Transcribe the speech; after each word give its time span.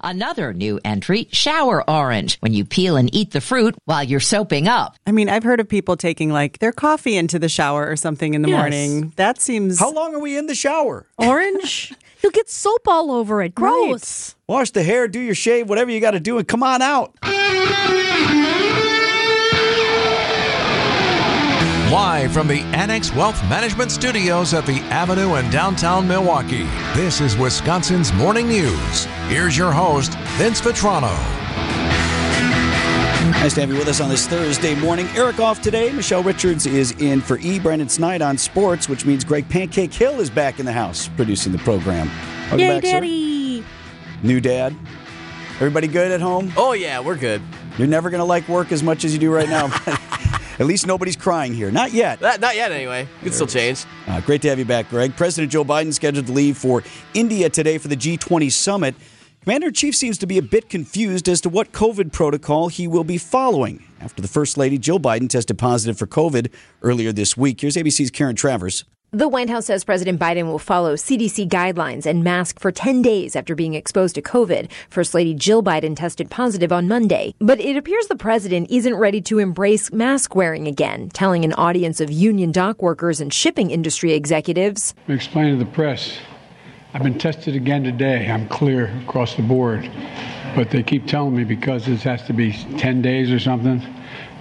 Another 0.00 0.52
new 0.52 0.78
entry, 0.84 1.28
shower 1.32 1.88
orange, 1.88 2.38
when 2.40 2.52
you 2.54 2.64
peel 2.64 2.96
and 2.96 3.12
eat 3.14 3.32
the 3.32 3.40
fruit 3.40 3.74
while 3.84 4.02
you're 4.04 4.20
soaping 4.20 4.68
up. 4.68 4.96
I 5.06 5.12
mean, 5.12 5.28
I've 5.28 5.42
heard 5.42 5.60
of 5.60 5.68
people 5.68 5.96
taking 5.96 6.30
like 6.32 6.58
their 6.60 6.72
coffee 6.72 7.16
into 7.16 7.38
the 7.38 7.48
shower 7.48 7.86
or 7.88 7.96
something 7.96 8.34
in 8.34 8.42
the 8.42 8.48
Yes. 8.48 8.58
morning. 8.58 9.12
That 9.16 9.40
seems 9.40 9.78
How 9.80 9.90
long 9.92 10.14
are 10.14 10.20
we 10.20 10.36
in 10.36 10.46
the 10.46 10.54
shower? 10.54 11.06
orange. 11.18 11.92
You'll 12.22 12.32
get 12.32 12.50
soap 12.50 12.88
all 12.88 13.12
over 13.12 13.42
it. 13.42 13.54
Gross. 13.54 14.34
Wash 14.48 14.70
the 14.72 14.82
hair, 14.82 15.06
do 15.06 15.20
your 15.20 15.36
shave, 15.36 15.68
whatever 15.68 15.90
you 15.90 16.00
got 16.00 16.12
to 16.12 16.20
do, 16.20 16.38
and 16.38 16.48
come 16.48 16.62
on 16.64 16.82
out. 16.82 17.14
Live 21.90 22.32
from 22.34 22.48
the 22.48 22.60
Annex 22.74 23.14
Wealth 23.14 23.42
Management 23.48 23.90
Studios 23.90 24.52
at 24.52 24.66
the 24.66 24.80
Avenue 24.90 25.36
in 25.36 25.48
downtown 25.48 26.06
Milwaukee, 26.06 26.64
this 26.94 27.22
is 27.22 27.34
Wisconsin's 27.34 28.12
Morning 28.12 28.46
News. 28.46 29.06
Here's 29.28 29.56
your 29.56 29.72
host, 29.72 30.12
Vince 30.36 30.60
Vitrano. 30.60 31.08
Nice 33.40 33.54
to 33.54 33.60
have 33.62 33.70
you 33.70 33.78
with 33.78 33.88
us 33.88 34.02
on 34.02 34.10
this 34.10 34.26
Thursday 34.26 34.74
morning. 34.74 35.06
Eric 35.14 35.40
off 35.40 35.62
today. 35.62 35.90
Michelle 35.90 36.22
Richards 36.22 36.66
is 36.66 36.92
in 37.00 37.22
for 37.22 37.38
E. 37.38 37.58
Brandon 37.58 37.88
Snide 37.88 38.20
on 38.20 38.36
sports, 38.36 38.86
which 38.86 39.06
means 39.06 39.24
Greg 39.24 39.48
Pancake 39.48 39.94
Hill 39.94 40.20
is 40.20 40.28
back 40.28 40.60
in 40.60 40.66
the 40.66 40.72
house 40.72 41.08
producing 41.16 41.52
the 41.52 41.58
program. 41.58 42.08
Welcome 42.42 42.58
Yay, 42.58 42.68
back, 42.68 42.84
sir. 42.84 42.92
Daddy. 43.00 43.64
New 44.22 44.42
dad. 44.42 44.76
Everybody 45.54 45.86
good 45.86 46.10
at 46.10 46.20
home? 46.20 46.52
Oh 46.54 46.74
yeah, 46.74 47.00
we're 47.00 47.16
good. 47.16 47.40
You're 47.78 47.88
never 47.88 48.10
going 48.10 48.20
to 48.20 48.26
like 48.26 48.46
work 48.46 48.72
as 48.72 48.82
much 48.82 49.06
as 49.06 49.14
you 49.14 49.18
do 49.18 49.32
right 49.32 49.48
now. 49.48 49.72
At 50.58 50.66
least 50.66 50.86
nobody's 50.86 51.16
crying 51.16 51.54
here. 51.54 51.70
Not 51.70 51.92
yet. 51.92 52.20
Not, 52.20 52.40
not 52.40 52.56
yet, 52.56 52.72
anyway. 52.72 53.02
It 53.02 53.24
can 53.24 53.32
still 53.32 53.46
change. 53.46 53.84
Uh, 54.06 54.20
great 54.20 54.42
to 54.42 54.48
have 54.48 54.58
you 54.58 54.64
back, 54.64 54.90
Greg. 54.90 55.16
President 55.16 55.52
Joe 55.52 55.64
Biden 55.64 55.92
scheduled 55.94 56.26
to 56.26 56.32
leave 56.32 56.58
for 56.58 56.82
India 57.14 57.48
today 57.48 57.78
for 57.78 57.88
the 57.88 57.96
G20 57.96 58.50
summit. 58.50 58.94
Commander 59.42 59.68
in 59.68 59.72
Chief 59.72 59.94
seems 59.94 60.18
to 60.18 60.26
be 60.26 60.36
a 60.36 60.42
bit 60.42 60.68
confused 60.68 61.28
as 61.28 61.40
to 61.42 61.48
what 61.48 61.72
COVID 61.72 62.12
protocol 62.12 62.68
he 62.68 62.88
will 62.88 63.04
be 63.04 63.18
following 63.18 63.84
after 64.00 64.20
the 64.20 64.28
First 64.28 64.58
Lady 64.58 64.78
Jill 64.78 64.98
Biden 64.98 65.28
tested 65.28 65.56
positive 65.58 65.96
for 65.96 66.06
COVID 66.06 66.52
earlier 66.82 67.12
this 67.12 67.36
week. 67.36 67.60
Here's 67.60 67.76
ABC's 67.76 68.10
Karen 68.10 68.34
Travers. 68.36 68.84
The 69.10 69.26
White 69.26 69.48
House 69.48 69.64
says 69.64 69.84
President 69.84 70.20
Biden 70.20 70.48
will 70.48 70.58
follow 70.58 70.94
CDC 70.94 71.48
guidelines 71.48 72.04
and 72.04 72.22
mask 72.22 72.60
for 72.60 72.70
10 72.70 73.00
days 73.00 73.36
after 73.36 73.54
being 73.54 73.72
exposed 73.72 74.14
to 74.16 74.20
COVID. 74.20 74.70
First 74.90 75.14
Lady 75.14 75.32
Jill 75.32 75.62
Biden 75.62 75.96
tested 75.96 76.28
positive 76.28 76.70
on 76.72 76.88
Monday. 76.88 77.34
But 77.38 77.58
it 77.58 77.74
appears 77.74 78.06
the 78.08 78.16
president 78.16 78.70
isn't 78.70 78.94
ready 78.94 79.22
to 79.22 79.38
embrace 79.38 79.90
mask 79.90 80.36
wearing 80.36 80.66
again, 80.66 81.08
telling 81.08 81.46
an 81.46 81.54
audience 81.54 82.02
of 82.02 82.10
union 82.10 82.52
dock 82.52 82.82
workers 82.82 83.18
and 83.18 83.32
shipping 83.32 83.70
industry 83.70 84.12
executives. 84.12 84.94
explain 85.08 85.58
to 85.58 85.64
the 85.64 85.70
press, 85.70 86.18
I've 86.92 87.02
been 87.02 87.18
tested 87.18 87.56
again 87.56 87.84
today. 87.84 88.30
I'm 88.30 88.46
clear 88.46 88.94
across 89.04 89.36
the 89.36 89.42
board. 89.42 89.90
But 90.54 90.68
they 90.68 90.82
keep 90.82 91.06
telling 91.06 91.34
me 91.34 91.44
because 91.44 91.86
this 91.86 92.02
has 92.02 92.26
to 92.26 92.34
be 92.34 92.52
10 92.52 93.00
days 93.00 93.30
or 93.30 93.38
something, 93.38 93.80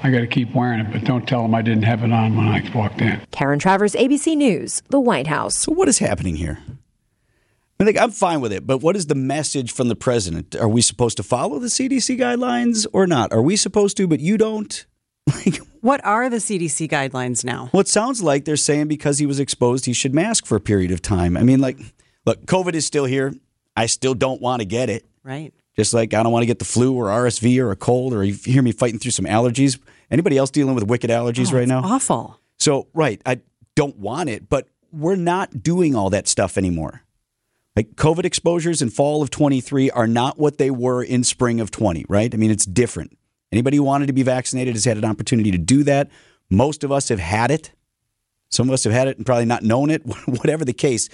I 0.04 0.12
got 0.12 0.20
to 0.20 0.28
keep 0.28 0.54
wearing 0.54 0.80
it. 0.80 0.92
But 0.92 1.04
don't 1.04 1.28
tell 1.28 1.42
them 1.42 1.56
I 1.56 1.62
didn't 1.62 1.84
have 1.84 2.04
it 2.04 2.12
on 2.12 2.36
when 2.36 2.48
I 2.48 2.70
walked 2.76 3.02
in. 3.02 3.22
Karen 3.32 3.60
Travers, 3.60 3.94
ABC 3.94 4.36
News, 4.36 4.82
the 4.90 5.00
White 5.00 5.28
House. 5.28 5.58
So, 5.58 5.72
what 5.72 5.88
is 5.90 6.00
happening 6.00 6.36
here? 6.36 6.60
I 7.80 7.84
think 7.84 8.00
I'm 8.00 8.10
fine 8.12 8.42
with 8.42 8.52
it, 8.52 8.66
but 8.66 8.80
what 8.80 8.96
is 8.96 9.06
the 9.06 9.16
message 9.16 9.72
from 9.72 9.88
the 9.88 9.96
president? 9.96 10.56
Are 10.56 10.68
we 10.68 10.82
supposed 10.82 11.18
to 11.18 11.24
follow 11.24 11.60
the 11.60 11.68
CDC 11.68 12.18
guidelines 12.20 12.88
or 12.92 13.06
not? 13.06 13.32
Are 13.32 13.42
we 13.42 13.56
supposed 13.56 13.98
to, 13.98 14.08
but 14.08 14.20
you 14.20 14.38
don't? 14.38 14.86
Like, 15.46 15.58
What 15.82 16.04
are 16.06 16.30
the 16.30 16.38
CDC 16.38 16.90
guidelines 16.90 17.44
now? 17.44 17.70
Well, 17.74 17.82
it 17.82 17.90
sounds 17.90 18.24
like 18.24 18.46
they're 18.46 18.56
saying 18.56 18.88
because 18.88 19.20
he 19.20 19.26
was 19.26 19.42
exposed, 19.42 19.86
he 19.86 19.92
should 19.92 20.14
mask 20.14 20.46
for 20.46 20.56
a 20.56 20.62
period 20.62 20.90
of 20.90 21.02
time. 21.02 21.36
I 21.36 21.44
mean, 21.44 21.60
like, 21.60 21.78
look, 22.26 22.46
COVID 22.46 22.74
is 22.76 22.86
still 22.86 23.04
here. 23.04 23.34
I 23.76 23.88
still 23.88 24.14
don't 24.14 24.42
want 24.42 24.62
to 24.62 24.66
get 24.66 24.90
it. 24.90 25.06
Right. 25.24 25.54
Just 25.78 25.94
like 25.94 26.14
I 26.14 26.24
don't 26.24 26.32
want 26.32 26.42
to 26.44 26.48
get 26.48 26.60
the 26.60 26.66
flu 26.66 26.94
or 26.96 27.06
RSV 27.06 27.60
or 27.60 27.72
a 27.72 27.76
cold 27.76 28.14
or 28.14 28.24
you 28.24 28.34
hear 28.34 28.62
me 28.62 28.72
fighting 28.72 29.00
through 29.00 29.12
some 29.12 29.26
allergies. 29.26 29.80
Anybody 30.10 30.38
else 30.38 30.50
dealing 30.50 30.74
with 30.76 30.86
wicked 30.86 31.10
allergies 31.10 31.54
Oh, 31.54 31.58
right 31.58 31.68
now? 31.68 31.82
Awful. 31.84 32.40
So, 32.58 32.88
right, 32.94 33.22
I 33.26 33.42
don't 33.76 33.98
want 33.98 34.30
it, 34.30 34.50
but 34.50 34.68
we're 34.92 35.16
not 35.16 35.62
doing 35.62 35.96
all 35.96 36.10
that 36.10 36.28
stuff 36.28 36.58
anymore. 36.58 37.04
Like 37.76 37.92
COVID 37.96 38.26
exposures 38.26 38.82
in 38.82 38.90
fall 38.90 39.22
of 39.22 39.30
23 39.30 39.92
are 39.92 40.08
not 40.08 40.40
what 40.40 40.58
they 40.58 40.72
were 40.72 41.04
in 41.04 41.24
spring 41.24 41.60
of 41.60 41.70
20, 41.70 42.06
right? 42.10 42.34
I 42.34 42.38
mean, 42.38 42.50
it's 42.50 42.66
different. 42.66 43.16
Anybody 43.52 43.78
who 43.78 43.84
wanted 43.84 44.08
to 44.08 44.14
be 44.14 44.24
vaccinated 44.24 44.74
has 44.74 44.86
had 44.86 44.98
an 44.98 45.06
opportunity 45.06 45.52
to 45.52 45.60
do 45.60 45.84
that. 45.84 46.10
Most 46.50 46.84
of 46.84 46.92
us 46.92 47.10
have 47.10 47.20
had 47.20 47.52
it. 47.52 47.72
Some 48.50 48.68
of 48.68 48.74
us 48.74 48.84
have 48.86 48.94
had 48.94 49.08
it 49.08 49.18
and 49.18 49.26
probably 49.26 49.46
not 49.46 49.62
known 49.62 49.92
it, 49.92 50.02
whatever 50.26 50.66
the 50.66 50.74
case. 50.74 51.08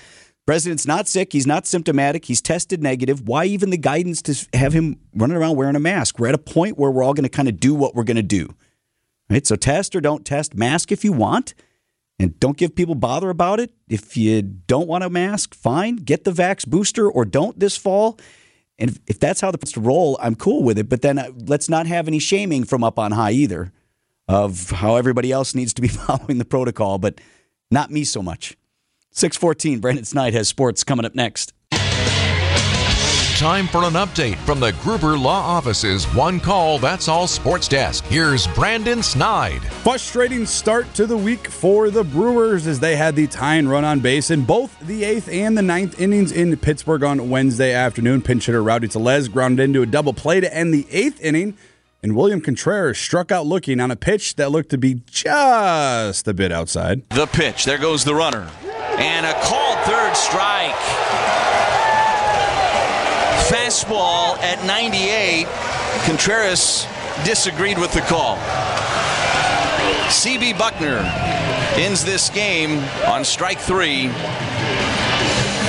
President's 0.46 0.86
not 0.86 1.08
sick. 1.08 1.32
He's 1.32 1.48
not 1.48 1.66
symptomatic. 1.66 2.26
He's 2.26 2.42
tested 2.42 2.84
negative. 2.84 3.28
Why 3.28 3.46
even 3.46 3.70
the 3.70 3.78
guidance 3.78 4.22
to 4.24 4.58
have 4.58 4.74
him 4.74 5.00
running 5.16 5.38
around 5.38 5.56
wearing 5.56 5.76
a 5.76 5.80
mask? 5.80 6.20
We're 6.20 6.28
at 6.28 6.36
a 6.36 6.40
point 6.40 6.78
where 6.78 6.92
we're 6.92 7.04
all 7.04 7.14
going 7.14 7.24
to 7.24 7.30
kind 7.30 7.48
of 7.48 7.60
do 7.60 7.74
what 7.74 7.96
we're 7.96 8.04
going 8.04 8.18
to 8.18 8.24
do. 8.24 8.54
Right? 9.30 9.48
So 9.48 9.56
test 9.56 9.96
or 9.96 10.02
don't 10.02 10.26
test. 10.26 10.54
Mask 10.54 10.92
if 10.92 11.04
you 11.06 11.14
want. 11.14 11.54
And 12.20 12.40
don't 12.40 12.58
give 12.58 12.76
people 12.76 12.96
bother 12.96 13.30
about 13.30 13.60
it. 13.60 13.72
If 13.88 14.16
you 14.18 14.42
don't 14.42 14.88
want 14.88 15.04
a 15.04 15.10
mask, 15.10 15.56
fine. 15.56 15.96
Get 15.96 16.26
the 16.26 16.32
Vax 16.32 16.68
booster 16.68 17.10
or 17.10 17.26
don't 17.26 17.60
this 17.60 17.76
fall. 17.76 18.20
And 18.78 19.00
if, 19.08 19.20
that's 19.20 19.42
how 19.42 19.52
the 19.52 19.58
to 19.58 19.80
roll, 19.80 20.18
I'm 20.22 20.36
cool 20.36 20.64
with 20.64 20.78
it. 20.78 20.90
But 20.90 21.02
then 21.02 21.18
uh, 21.18 21.32
let's 21.48 21.70
not 21.70 21.88
have 21.88 22.08
any 22.08 22.20
shaming 22.20 22.66
from 22.66 22.84
up 22.84 23.00
on 23.00 23.12
high 23.12 23.32
either 23.32 23.72
of 24.28 24.72
how 24.72 24.96
everybody 24.96 25.32
else 25.32 25.56
needs 25.56 25.74
to 25.76 25.82
be 25.82 25.88
following 25.90 26.38
the 26.38 26.46
protocol, 26.46 26.98
but 26.98 27.20
not 27.72 27.92
me 27.92 28.04
so 28.04 28.22
much. 28.22 28.58
614, 29.14 29.80
Brandon 29.80 30.06
Snide 30.06 30.34
has 30.34 30.48
sports 30.48 30.84
coming 30.84 31.06
up 31.06 31.16
next. 31.16 31.54
Time 33.38 33.68
for 33.68 33.84
an 33.84 33.94
update 33.94 34.38
from 34.38 34.60
the 34.60 34.72
Gruber 34.82 35.18
Law 35.18 35.42
Office's 35.42 36.06
One 36.14 36.40
Call 36.40 36.80
That's 36.80 37.08
All 37.08 37.28
Sports 37.28 37.68
Desk. 37.68 38.06
Here's 38.06 38.48
Brandon 38.48 39.04
Snide. 39.04 39.62
Frustrating 39.62 40.46
start 40.46 40.92
to 40.94 41.06
the 41.06 41.18
week 41.18 41.48
for 41.48 41.90
the 41.90 42.04
Brewers 42.04 42.68
as 42.68 42.80
they 42.80 42.96
had 42.96 43.16
the 43.16 43.28
tie 43.28 43.56
and 43.56 43.70
run 43.70 43.84
on 43.84 44.00
base 44.00 44.32
in 44.32 44.46
both 44.46 44.80
the 44.80 45.04
eighth 45.04 45.28
and 45.30 45.58
the 45.58 45.62
ninth 45.62 46.00
innings 46.00 46.32
in 46.32 46.56
Pittsburgh 46.56 47.04
on 47.04 47.30
Wednesday 47.30 47.74
afternoon. 47.74 48.22
Pinch 48.22 48.46
hitter 48.46 48.64
Rowdy 48.64 48.88
Tellez 48.88 49.28
grounded 49.28 49.64
into 49.66 49.82
a 49.82 49.88
double 49.88 50.14
play 50.14 50.40
to 50.40 50.56
end 50.56 50.74
the 50.74 50.88
eighth 50.90 51.20
inning, 51.20 51.58
and 52.02 52.16
William 52.16 52.40
Contreras 52.40 52.98
struck 52.98 53.30
out 53.32 53.46
looking 53.46 53.80
on 53.82 53.92
a 53.92 53.96
pitch 53.98 54.36
that 54.36 54.52
looked 54.52 54.70
to 54.70 54.78
be 54.78 55.02
just 55.06 56.28
a 56.28 56.34
bit 56.34 56.52
outside. 56.54 57.08
The 57.10 57.28
pitch. 57.28 57.66
There 57.66 57.78
goes 57.78 58.06
the 58.06 58.16
runner. 58.16 58.50
And 58.98 59.26
a 59.26 59.34
called 59.42 59.80
third 59.86 60.16
strike. 60.16 60.76
Fastball 63.50 64.38
at 64.40 64.64
98. 64.66 65.48
Contreras 66.06 66.88
disagreed 67.26 67.78
with 67.78 67.92
the 67.94 68.02
call. 68.02 68.38
CB 70.10 70.54
Bucknor 70.54 71.04
ends 71.78 72.06
this 72.06 72.30
game 72.30 72.80
on 73.08 73.26
strike 73.26 73.60
three. 73.60 74.10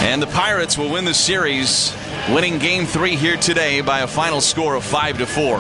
And 0.07 0.21
the 0.21 0.27
Pirates 0.27 0.77
will 0.77 0.91
win 0.91 1.05
the 1.05 1.15
series, 1.15 1.97
winning 2.29 2.59
game 2.59 2.85
three 2.85 3.17
here 3.17 3.37
today 3.37 3.81
by 3.81 4.01
a 4.01 4.07
final 4.07 4.41
score 4.41 4.75
of 4.75 4.85
five 4.85 5.19
to 5.19 5.27
four. 5.27 5.59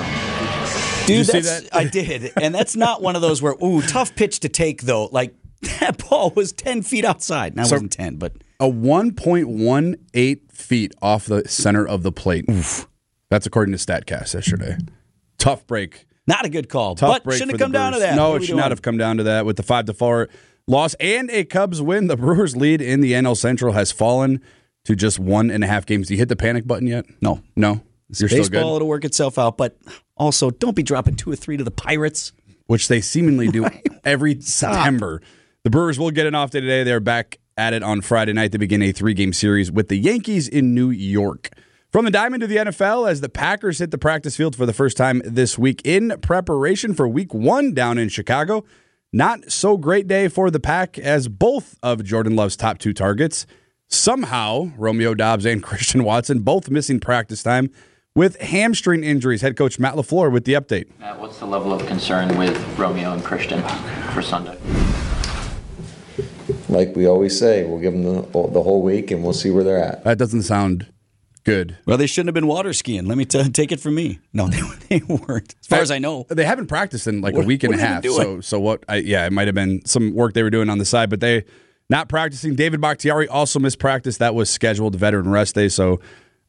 Dude, 1.06 1.18
you 1.18 1.24
see 1.24 1.40
that? 1.40 1.68
I 1.72 1.84
did. 1.84 2.32
And 2.40 2.54
that's 2.54 2.76
not 2.76 3.02
one 3.02 3.16
of 3.16 3.22
those 3.22 3.42
where, 3.42 3.54
ooh, 3.62 3.82
tough 3.82 4.14
pitch 4.14 4.40
to 4.40 4.48
take, 4.48 4.82
though. 4.82 5.06
Like, 5.06 5.34
that 5.80 5.98
ball 6.08 6.30
was 6.34 6.52
10 6.52 6.82
feet 6.82 7.04
outside. 7.04 7.54
Now, 7.56 7.62
it 7.62 7.66
So- 7.66 7.74
wasn't 7.76 7.92
10, 7.92 8.16
but 8.16 8.32
A 8.60 8.68
1.18 8.68 10.38
feet 10.52 10.94
off 11.02 11.26
the 11.26 11.46
center 11.48 11.86
of 11.86 12.02
the 12.02 12.12
plate. 12.12 12.46
That's 13.30 13.46
according 13.46 13.76
to 13.76 13.78
StatCast 13.78 14.34
yesterday. 14.34 14.76
Tough 15.38 15.66
break. 15.66 16.06
not 16.26 16.44
a 16.46 16.48
good 16.48 16.68
call. 16.68 16.94
Tough 16.94 17.10
but 17.10 17.24
break 17.24 17.36
shouldn't 17.38 17.52
have 17.52 17.60
come 17.60 17.72
down 17.72 17.92
to 17.92 17.98
that. 17.98 18.16
No, 18.16 18.36
it 18.36 18.44
should 18.44 18.56
not 18.56 18.70
have 18.70 18.80
come 18.82 18.96
down 18.96 19.18
to 19.18 19.24
that. 19.24 19.44
With 19.44 19.56
the 19.56 19.62
five 19.62 19.84
to 19.86 19.92
four 19.92 20.28
loss 20.66 20.94
and 21.00 21.28
a 21.30 21.44
Cubs 21.44 21.82
win, 21.82 22.06
the 22.06 22.16
Brewers 22.16 22.56
lead 22.56 22.80
in 22.80 23.00
the 23.00 23.12
NL 23.12 23.34
Central 23.36 23.72
has 23.74 23.92
fallen 23.92 24.40
to 24.84 24.94
just 24.96 25.18
one 25.18 25.50
and 25.50 25.62
a 25.62 25.66
half 25.66 25.84
games. 25.84 26.08
Do 26.08 26.14
you 26.14 26.18
hit 26.18 26.28
the 26.30 26.36
panic 26.36 26.66
button 26.66 26.86
yet? 26.86 27.04
No. 27.20 27.42
No. 27.56 27.82
You're 28.18 28.28
still 28.28 28.38
Baseball, 28.40 28.70
good. 28.72 28.76
it'll 28.76 28.88
work 28.88 29.04
itself 29.04 29.38
out. 29.38 29.58
But 29.58 29.76
also, 30.16 30.50
don't 30.50 30.76
be 30.76 30.82
dropping 30.82 31.16
two 31.16 31.30
or 31.30 31.36
three 31.36 31.56
to 31.56 31.64
the 31.64 31.70
Pirates. 31.70 32.32
Which 32.66 32.88
they 32.88 33.00
seemingly 33.02 33.48
do 33.48 33.66
every 34.04 34.40
September. 34.40 35.20
The 35.64 35.70
Brewers 35.70 35.98
will 35.98 36.10
get 36.10 36.26
an 36.26 36.34
off 36.34 36.50
day 36.50 36.60
today. 36.60 36.84
They're 36.84 37.00
back 37.00 37.38
at 37.56 37.72
it 37.72 37.82
on 37.82 38.02
Friday 38.02 38.34
night 38.34 38.52
to 38.52 38.58
begin 38.58 38.82
a 38.82 38.92
three 38.92 39.14
game 39.14 39.32
series 39.32 39.72
with 39.72 39.88
the 39.88 39.96
Yankees 39.96 40.46
in 40.46 40.74
New 40.74 40.90
York. 40.90 41.48
From 41.90 42.04
the 42.04 42.10
diamond 42.10 42.42
to 42.42 42.46
the 42.46 42.56
NFL, 42.56 43.08
as 43.10 43.22
the 43.22 43.30
Packers 43.30 43.78
hit 43.78 43.90
the 43.90 43.96
practice 43.96 44.36
field 44.36 44.54
for 44.54 44.66
the 44.66 44.74
first 44.74 44.94
time 44.94 45.22
this 45.24 45.58
week 45.58 45.80
in 45.82 46.18
preparation 46.20 46.92
for 46.92 47.08
week 47.08 47.32
one 47.32 47.72
down 47.72 47.96
in 47.96 48.10
Chicago. 48.10 48.66
Not 49.10 49.50
so 49.50 49.78
great 49.78 50.06
day 50.06 50.28
for 50.28 50.50
the 50.50 50.60
Pack 50.60 50.98
as 50.98 51.28
both 51.28 51.78
of 51.82 52.04
Jordan 52.04 52.36
Love's 52.36 52.56
top 52.56 52.76
two 52.76 52.92
targets, 52.92 53.46
somehow 53.88 54.70
Romeo 54.76 55.14
Doubs 55.14 55.46
and 55.46 55.62
Christian 55.62 56.04
Watson, 56.04 56.40
both 56.40 56.68
missing 56.68 57.00
practice 57.00 57.42
time 57.42 57.70
with 58.14 58.38
hamstring 58.38 59.02
injuries. 59.02 59.40
Head 59.40 59.56
coach 59.56 59.78
Matt 59.78 59.94
LaFleur 59.94 60.30
with 60.30 60.44
the 60.44 60.52
update. 60.52 60.90
Uh, 61.00 61.14
what's 61.14 61.38
the 61.38 61.46
level 61.46 61.72
of 61.72 61.86
concern 61.86 62.36
with 62.36 62.54
Romeo 62.78 63.14
and 63.14 63.24
Christian 63.24 63.62
for 64.12 64.20
Sunday? 64.20 64.58
Like 66.74 66.94
we 66.96 67.06
always 67.06 67.38
say, 67.38 67.64
we'll 67.64 67.78
give 67.80 67.92
them 67.92 68.02
the, 68.04 68.22
the 68.48 68.62
whole 68.62 68.82
week 68.82 69.10
and 69.10 69.22
we'll 69.22 69.32
see 69.32 69.50
where 69.50 69.64
they're 69.64 69.82
at. 69.82 70.04
That 70.04 70.18
doesn't 70.18 70.42
sound 70.42 70.86
good. 71.44 71.76
Well, 71.86 71.96
they 71.96 72.06
shouldn't 72.06 72.28
have 72.28 72.34
been 72.34 72.46
water 72.46 72.72
skiing. 72.72 73.06
Let 73.06 73.16
me 73.18 73.24
t- 73.24 73.48
take 73.50 73.70
it 73.72 73.80
from 73.80 73.94
me. 73.94 74.18
No, 74.32 74.48
they, 74.88 74.98
they 74.98 75.04
weren't. 75.06 75.54
As 75.60 75.66
far 75.66 75.80
as 75.80 75.90
I 75.90 75.98
know, 75.98 76.26
they 76.28 76.44
haven't 76.44 76.66
practiced 76.66 77.06
in 77.06 77.20
like 77.20 77.34
What- 77.34 77.44
a 77.44 77.46
week 77.46 77.62
and 77.64 77.74
a 77.74 77.78
half. 77.78 78.04
So, 78.04 78.40
so 78.40 78.60
what? 78.60 78.84
I, 78.88 78.96
yeah, 78.96 79.26
it 79.26 79.32
might 79.32 79.46
have 79.48 79.54
been 79.54 79.84
some 79.84 80.14
work 80.14 80.34
they 80.34 80.42
were 80.42 80.50
doing 80.50 80.68
on 80.68 80.78
the 80.78 80.84
side, 80.84 81.10
but 81.10 81.20
they 81.20 81.44
not 81.90 82.08
practicing. 82.08 82.54
David 82.54 82.80
Bakhtiari 82.80 83.28
also 83.28 83.58
missed 83.58 83.78
practice. 83.78 84.16
That 84.18 84.34
was 84.34 84.48
scheduled 84.48 84.96
veteran 84.96 85.28
rest 85.28 85.54
day. 85.54 85.68
So, 85.68 86.00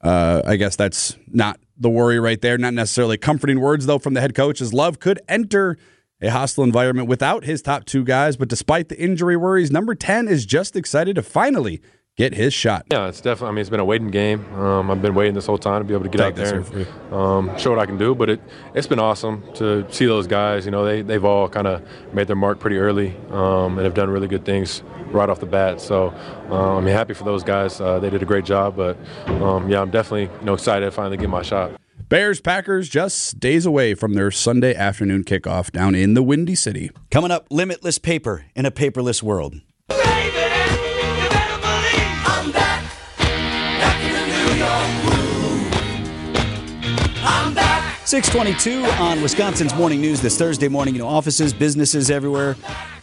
uh, 0.02 0.42
I 0.46 0.56
guess 0.56 0.76
that's 0.76 1.18
not 1.28 1.60
the 1.78 1.90
worry 1.90 2.20
right 2.20 2.42
there. 2.42 2.58
Not 2.58 2.74
necessarily 2.74 3.18
comforting 3.18 3.60
words 3.60 3.86
though 3.86 4.00
from 4.00 4.14
the 4.14 4.22
head 4.22 4.34
coach. 4.34 4.62
As 4.62 4.74
Love 4.74 5.00
could 5.00 5.20
enter 5.28 5.78
a 6.22 6.30
hostile 6.30 6.64
environment 6.64 7.08
without 7.08 7.44
his 7.44 7.62
top 7.62 7.86
two 7.86 8.04
guys, 8.04 8.38
but 8.38 8.48
despite 8.48 8.90
the 8.90 9.00
injury 9.00 9.38
worries, 9.38 9.72
number 9.72 9.96
ten 9.96 10.28
is 10.28 10.46
just 10.46 10.76
excited 10.76 11.16
to 11.16 11.22
finally 11.22 11.82
get 12.18 12.34
his 12.34 12.54
shot. 12.54 12.86
Yeah, 12.92 13.08
it's 13.08 13.20
definitely. 13.20 13.50
I 13.50 13.52
mean, 13.52 13.62
it's 13.62 13.70
been 13.70 13.80
a 13.80 13.86
waiting 13.86 14.10
game. 14.10 14.46
Um, 14.56 14.90
I've 14.90 15.02
been 15.02 15.16
waiting 15.16 15.34
this 15.34 15.46
whole 15.46 15.58
time 15.58 15.82
to 15.82 15.86
be 15.86 15.94
able 15.94 16.06
to 16.06 16.10
get 16.10 16.20
Take 16.20 16.28
out 16.28 16.36
there 16.36 16.60
and 16.60 17.14
um, 17.14 17.58
show 17.58 17.72
what 17.72 17.80
I 17.80 17.86
can 17.86 17.98
do. 17.98 18.16
But 18.16 18.30
it 18.30 18.42
it's 18.74 18.88
been 18.88 19.00
awesome 19.00 19.44
to 19.56 19.86
see 19.92 20.06
those 20.06 20.28
guys. 20.28 20.66
You 20.66 20.72
know, 20.72 20.86
they 20.86 21.02
they've 21.02 21.24
all 21.24 21.50
kind 21.50 21.68
of 21.68 21.84
made 22.14 22.28
their 22.28 22.36
mark 22.36 22.60
pretty 22.60 22.78
early 22.78 23.16
um, 23.32 23.78
and 23.78 23.82
have 23.82 23.94
done 23.94 24.10
really 24.10 24.28
good 24.28 24.46
things 24.46 24.84
right 25.08 25.30
off 25.30 25.40
the 25.40 25.46
bat. 25.46 25.82
So 25.82 26.10
um, 26.50 26.78
I'm 26.78 26.86
happy 26.88 27.14
for 27.14 27.24
those 27.24 27.44
guys. 27.44 27.80
Uh, 27.80 28.00
they 28.00 28.10
did 28.10 28.22
a 28.22 28.26
great 28.26 28.46
job. 28.46 28.76
But 28.78 28.98
um, 29.28 29.70
yeah, 29.70 29.82
I'm 29.82 29.92
definitely 29.92 30.34
you 30.40 30.46
know 30.46 30.54
excited 30.54 30.86
to 30.86 30.92
finally 30.92 31.18
get 31.18 31.30
my 31.30 31.42
shot. 31.42 31.72
Bears 32.08 32.40
Packers 32.40 32.88
just 32.88 33.40
days 33.40 33.66
away 33.66 33.96
from 33.96 34.14
their 34.14 34.30
Sunday 34.30 34.76
afternoon 34.76 35.24
kickoff 35.24 35.72
down 35.72 35.96
in 35.96 36.14
the 36.14 36.22
Windy 36.22 36.54
City. 36.54 36.92
coming 37.10 37.32
up, 37.32 37.48
limitless 37.50 37.98
paper 37.98 38.46
in 38.56 38.64
a 38.64 38.70
paperless 38.70 39.24
world. 39.24 39.56
Back. 47.56 48.06
622 48.06 48.86
on 49.02 49.22
Wisconsin's 49.24 49.74
Morning 49.74 50.00
News 50.00 50.22
this 50.22 50.38
Thursday 50.38 50.68
morning. 50.68 50.94
You 50.94 51.02
know, 51.02 51.08
offices, 51.08 51.54
businesses 51.54 52.12
everywhere 52.12 52.54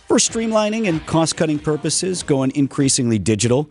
for 0.07 0.19
streamlining 0.19 0.89
and 0.89 1.05
cost 1.07 1.37
cutting 1.37 1.59
purposes 1.59 2.23
going 2.23 2.53
increasingly 2.55 3.19
digital. 3.19 3.69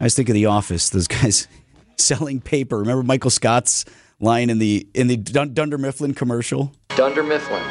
I 0.00 0.04
was 0.04 0.14
thinking 0.16 0.32
of 0.32 0.34
The 0.34 0.46
Office, 0.46 0.88
those 0.90 1.06
guys 1.06 1.46
selling 1.98 2.40
paper. 2.40 2.78
Remember 2.78 3.04
Michael 3.04 3.30
Scott's 3.30 3.84
line 4.22 4.48
in 4.48 4.58
the 4.58 4.86
in 4.94 5.08
the 5.08 5.16
Dun- 5.18 5.52
Dunder 5.52 5.76
Mifflin 5.76 6.14
commercial? 6.14 6.72
Dunder 6.96 7.22
Mifflin. 7.22 7.62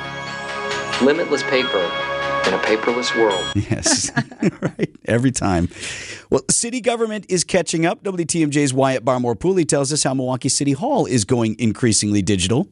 Limitless 1.03 1.41
paper 1.43 1.79
in 2.47 2.53
a 2.53 2.59
paperless 2.59 3.15
world. 3.17 3.43
Yes, 3.71 4.11
right. 4.61 4.89
Every 5.05 5.31
time. 5.31 5.69
Well, 6.29 6.41
city 6.49 6.81
government 6.81 7.25
is 7.29 7.43
catching 7.43 7.85
up. 7.85 8.03
WTMJ's 8.03 8.73
Wyatt 8.73 9.03
Barmore 9.05 9.35
Pooley 9.35 9.65
tells 9.67 9.93
us 9.93 10.03
how 10.03 10.13
Milwaukee 10.13 10.49
City 10.49 10.73
Hall 10.73 11.05
is 11.05 11.23
going 11.25 11.55
increasingly 11.57 12.21
digital. 12.21 12.67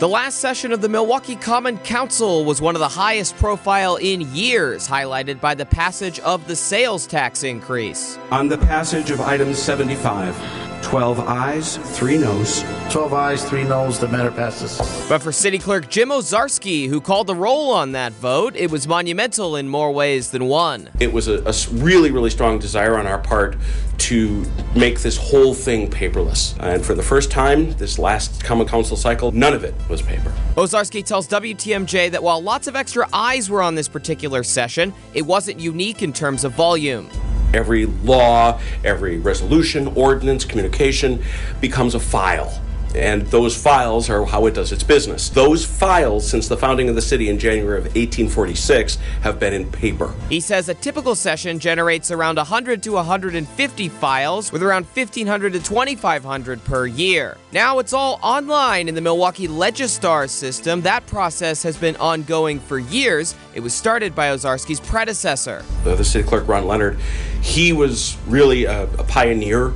The 0.00 0.08
last 0.08 0.38
session 0.40 0.72
of 0.72 0.82
the 0.82 0.88
Milwaukee 0.88 1.36
Common 1.36 1.78
Council 1.78 2.44
was 2.44 2.60
one 2.60 2.74
of 2.74 2.80
the 2.80 2.88
highest 2.88 3.36
profile 3.36 3.96
in 3.96 4.22
years, 4.34 4.86
highlighted 4.86 5.40
by 5.40 5.54
the 5.54 5.64
passage 5.64 6.18
of 6.20 6.46
the 6.46 6.56
sales 6.56 7.06
tax 7.06 7.42
increase. 7.44 8.18
On 8.30 8.48
the 8.48 8.58
passage 8.58 9.10
of 9.10 9.20
item 9.20 9.54
75, 9.54 10.36
12 10.84 11.20
ayes, 11.20 11.76
3 11.76 12.18
noes. 12.18 12.62
12 12.90 13.14
ayes, 13.14 13.44
3 13.44 13.64
noes, 13.64 13.98
the 13.98 14.06
matter 14.06 14.30
passes. 14.30 14.78
But 15.08 15.22
for 15.22 15.32
City 15.32 15.58
Clerk 15.58 15.88
Jim 15.88 16.10
Owczarski, 16.10 16.88
who 16.88 17.00
called 17.00 17.26
the 17.26 17.34
roll 17.34 17.70
on 17.72 17.92
that 17.92 18.12
vote, 18.12 18.54
it 18.54 18.70
was 18.70 18.86
monumental 18.86 19.56
in 19.56 19.66
more 19.66 19.90
ways 19.90 20.30
than 20.30 20.44
one. 20.44 20.90
It 21.00 21.12
was 21.12 21.26
a 21.26 21.42
really, 21.72 22.10
really 22.10 22.30
strong 22.30 22.58
desire 22.58 22.96
on 22.96 23.06
our 23.06 23.18
part 23.18 23.56
to 23.96 24.44
make 24.76 25.00
this 25.00 25.16
whole 25.16 25.54
thing 25.54 25.90
paperless. 25.90 26.54
And 26.60 26.84
for 26.84 26.94
the 26.94 27.02
first 27.02 27.30
time, 27.30 27.72
this 27.72 27.98
last 27.98 28.44
Common 28.44 28.68
Council 28.68 28.96
cycle, 28.96 29.32
none 29.32 29.54
of 29.54 29.64
it 29.64 29.74
was 29.88 30.02
paper. 30.02 30.32
Owczarski 30.54 31.04
tells 31.04 31.26
WTMJ 31.28 32.10
that 32.10 32.22
while 32.22 32.42
lots 32.42 32.66
of 32.66 32.76
extra 32.76 33.08
eyes 33.12 33.48
were 33.48 33.62
on 33.62 33.74
this 33.74 33.88
particular 33.88 34.44
session, 34.44 34.92
it 35.14 35.22
wasn't 35.22 35.58
unique 35.58 36.02
in 36.02 36.12
terms 36.12 36.44
of 36.44 36.52
volume. 36.52 37.08
Every 37.54 37.86
law, 37.86 38.60
every 38.82 39.18
resolution, 39.18 39.86
ordinance, 39.94 40.44
communication 40.44 41.22
becomes 41.60 41.94
a 41.94 42.00
file. 42.00 42.63
And 42.94 43.22
those 43.26 43.60
files 43.60 44.08
are 44.08 44.24
how 44.24 44.46
it 44.46 44.54
does 44.54 44.70
its 44.70 44.84
business. 44.84 45.28
Those 45.28 45.64
files, 45.64 46.28
since 46.28 46.46
the 46.46 46.56
founding 46.56 46.88
of 46.88 46.94
the 46.94 47.02
city 47.02 47.28
in 47.28 47.38
January 47.38 47.78
of 47.78 47.84
1846, 47.84 48.96
have 49.22 49.40
been 49.40 49.52
in 49.52 49.70
paper. 49.70 50.14
He 50.28 50.40
says 50.40 50.68
a 50.68 50.74
typical 50.74 51.14
session 51.14 51.58
generates 51.58 52.10
around 52.10 52.36
100 52.36 52.82
to 52.84 52.92
150 52.92 53.88
files, 53.88 54.52
with 54.52 54.62
around 54.62 54.84
1,500 54.84 55.54
to 55.54 55.60
2,500 55.60 56.64
per 56.64 56.86
year. 56.86 57.36
Now 57.52 57.80
it's 57.80 57.92
all 57.92 58.20
online 58.22 58.88
in 58.88 58.94
the 58.94 59.00
Milwaukee 59.00 59.48
Legistar 59.48 60.30
system. 60.30 60.82
That 60.82 61.06
process 61.06 61.62
has 61.64 61.76
been 61.76 61.96
ongoing 61.96 62.60
for 62.60 62.78
years. 62.78 63.34
It 63.54 63.60
was 63.60 63.74
started 63.74 64.14
by 64.14 64.28
Owczarski's 64.28 64.80
predecessor. 64.80 65.64
the, 65.82 65.96
the 65.96 66.04
city 66.04 66.26
clerk 66.26 66.46
Ron 66.46 66.66
Leonhardt, 66.66 66.98
he 67.42 67.72
was 67.72 68.16
really 68.26 68.64
a, 68.64 68.84
a 68.84 69.04
pioneer 69.04 69.72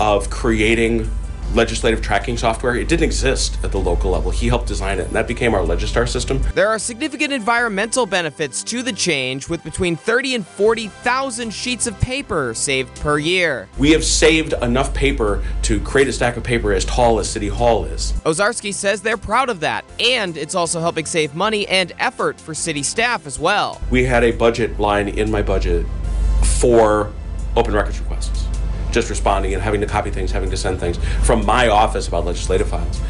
of 0.00 0.30
creating 0.30 1.10
legislative 1.54 2.02
tracking 2.02 2.36
software. 2.36 2.76
It 2.76 2.88
didn't 2.88 3.04
exist 3.04 3.58
at 3.62 3.72
the 3.72 3.78
local 3.78 4.10
level. 4.10 4.30
He 4.30 4.48
helped 4.48 4.66
design 4.66 4.98
it, 4.98 5.06
and 5.06 5.16
that 5.16 5.28
became 5.28 5.54
our 5.54 5.62
Legistar 5.62 6.08
system. 6.08 6.40
There 6.54 6.68
are 6.68 6.78
significant 6.78 7.32
environmental 7.32 8.06
benefits 8.06 8.62
to 8.64 8.82
the 8.82 8.92
change, 8.92 9.48
with 9.48 9.62
between 9.64 9.96
30 9.96 10.36
and 10.36 10.46
40,000 10.46 11.52
sheets 11.52 11.86
of 11.86 11.98
paper 12.00 12.54
saved 12.54 12.94
per 13.00 13.18
year. 13.18 13.68
We 13.78 13.90
have 13.92 14.04
saved 14.04 14.54
enough 14.62 14.92
paper 14.94 15.42
to 15.62 15.80
create 15.80 16.08
a 16.08 16.12
stack 16.12 16.36
of 16.36 16.44
paper 16.44 16.72
as 16.72 16.84
tall 16.84 17.18
as 17.18 17.30
City 17.30 17.48
Hall 17.48 17.84
is. 17.84 18.12
Owczarski 18.24 18.72
says 18.72 19.02
they're 19.02 19.16
proud 19.16 19.48
of 19.48 19.60
that, 19.60 19.84
and 20.00 20.36
it's 20.36 20.54
also 20.54 20.80
helping 20.80 21.06
save 21.06 21.34
money 21.34 21.66
and 21.68 21.92
effort 21.98 22.40
for 22.40 22.54
city 22.54 22.82
staff 22.82 23.26
as 23.26 23.38
well. 23.38 23.80
We 23.90 24.04
had 24.04 24.24
a 24.24 24.32
budget 24.32 24.78
line 24.78 25.08
in 25.08 25.30
my 25.30 25.42
budget 25.42 25.86
for 26.60 27.12
open 27.56 27.74
records 27.74 28.00
requests. 28.00 28.41
Just 28.92 29.10
responding 29.10 29.54
and 29.54 29.62
having 29.62 29.80
to 29.80 29.86
copy 29.86 30.10
things, 30.10 30.30
having 30.30 30.50
to 30.50 30.56
send 30.56 30.78
things 30.78 30.98
from 31.24 31.44
my 31.44 31.68
office 31.68 32.08
about 32.08 32.26
legislative 32.26 32.68
files. 32.68 33.00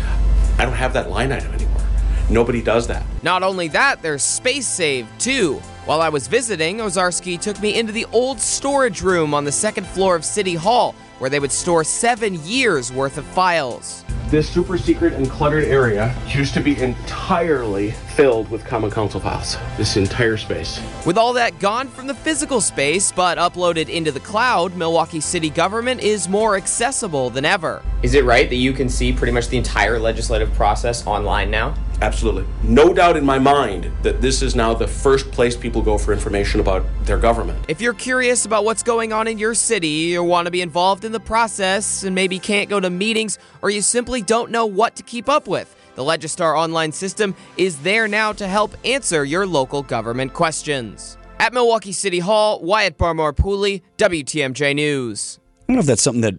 I 0.58 0.64
don't 0.64 0.75
have 0.75 0.93
that 0.93 1.11
line 1.11 1.32
item 1.32 1.52
anymore. 1.52 1.82
Nobody 2.31 2.62
does 2.62 2.87
that. 2.87 3.05
Not 3.23 3.43
only 3.43 3.69
that, 3.69 4.00
there's 4.00 4.23
space 4.23 4.67
saved 4.67 5.08
too. 5.20 5.55
While 5.84 6.00
I 6.00 6.08
was 6.08 6.29
visiting, 6.29 6.79
Owczarski 6.79 7.40
took 7.40 7.61
me 7.61 7.76
into 7.76 7.93
the 7.93 8.06
old 8.12 8.40
storage 8.40 9.02
room 9.02 9.34
on 9.34 9.44
the 9.44 9.50
second 9.50 9.87
floor 9.88 10.14
of 10.14 10.25
City 10.25 10.55
Hall, 10.55 10.94
where 11.19 11.29
they 11.29 11.40
would 11.40 11.50
store 11.50 11.82
seven 11.82 12.43
years 12.44 12.93
worth 12.93 13.19
of 13.19 13.25
files. 13.26 14.05
This 14.32 14.49
super 14.49 14.79
secret 14.79 15.12
and 15.12 15.29
cluttered 15.29 15.64
area 15.64 16.17
used 16.26 16.55
to 16.55 16.61
be 16.61 16.81
entirely 16.81 17.91
filled 17.91 18.51
with 18.51 18.65
common 18.65 18.91
council 18.91 19.20
files. 19.20 19.58
This 19.77 19.98
entire 19.98 20.39
space. 20.39 20.81
With 21.05 21.19
all 21.19 21.34
that 21.34 21.58
gone 21.58 21.86
from 21.86 22.06
the 22.06 22.15
physical 22.15 22.62
space 22.62 23.12
but 23.12 23.36
uploaded 23.36 23.91
into 23.91 24.10
the 24.10 24.20
cloud, 24.20 24.74
Milwaukee 24.74 25.20
city 25.20 25.51
government 25.51 26.01
is 26.01 26.31
more 26.31 26.56
accessible 26.56 27.29
than 27.29 27.44
ever. 27.44 27.82
Is 28.03 28.15
it 28.15 28.24
right 28.24 28.48
that 28.48 28.56
you 28.56 28.72
can 28.72 28.89
see 28.89 29.12
pretty 29.12 29.34
much 29.34 29.48
the 29.48 29.58
entire 29.58 29.98
legislative 29.98 30.51
process 30.55 31.06
online 31.06 31.51
now? 31.51 31.74
Absolutely. 32.03 32.44
No 32.65 32.93
doubt 32.93 33.17
in 33.17 33.25
my 33.25 33.39
mind 33.39 33.93
that 34.03 34.21
this 34.21 34.43
is 34.43 34.56
now 34.56 34.75
the 34.75 34.89
first 34.89 35.31
place 35.31 35.56
people 35.56 35.81
go 35.81 35.97
for 35.97 36.13
information 36.13 36.59
about 36.59 36.85
their 37.05 37.17
government. 37.17 37.65
If 37.69 37.81
you're 37.81 37.94
curious 37.94 38.44
about 38.44 38.65
what's 38.65 38.82
going 38.82 39.13
on 39.13 39.29
in 39.29 39.39
your 39.39 39.55
city 39.55 40.17
or 40.17 40.25
want 40.25 40.47
to 40.47 40.51
be 40.51 40.63
involved 40.63 41.05
in 41.05 41.13
the 41.13 41.21
process 41.21 42.03
and 42.03 42.13
maybe 42.13 42.41
can't 42.41 42.69
go 42.69 42.81
to 42.81 42.91
meetings 42.91 43.39
or 43.63 43.71
you 43.71 43.82
simply 43.82 44.21
don't 44.21 44.51
know 44.51 44.67
what 44.67 44.97
to 44.97 45.05
keep 45.05 45.29
up 45.29 45.47
with, 45.47 45.77
the 45.94 46.03
Legistar 46.03 46.59
online 46.59 46.91
system 46.91 47.37
is 47.56 47.81
there 47.82 48.09
now 48.09 48.32
to 48.32 48.49
help 48.49 48.75
answer 48.85 49.25
your 49.25 49.47
local 49.47 49.85
government 49.85 50.32
questions. 50.32 51.17
At 51.39 51.53
Milwaukee 51.53 51.93
City 51.93 52.19
Hall, 52.19 52.61
Wyatt 52.63 52.99
Barmore 52.99 53.32
Pooley, 53.32 53.82
WTMJ 53.99 54.75
News. 54.75 55.39
I 55.39 55.65
don't 55.69 55.77
know 55.77 55.81
if 55.81 55.87
that's 55.87 56.03
something 56.03 56.23
that 56.23 56.35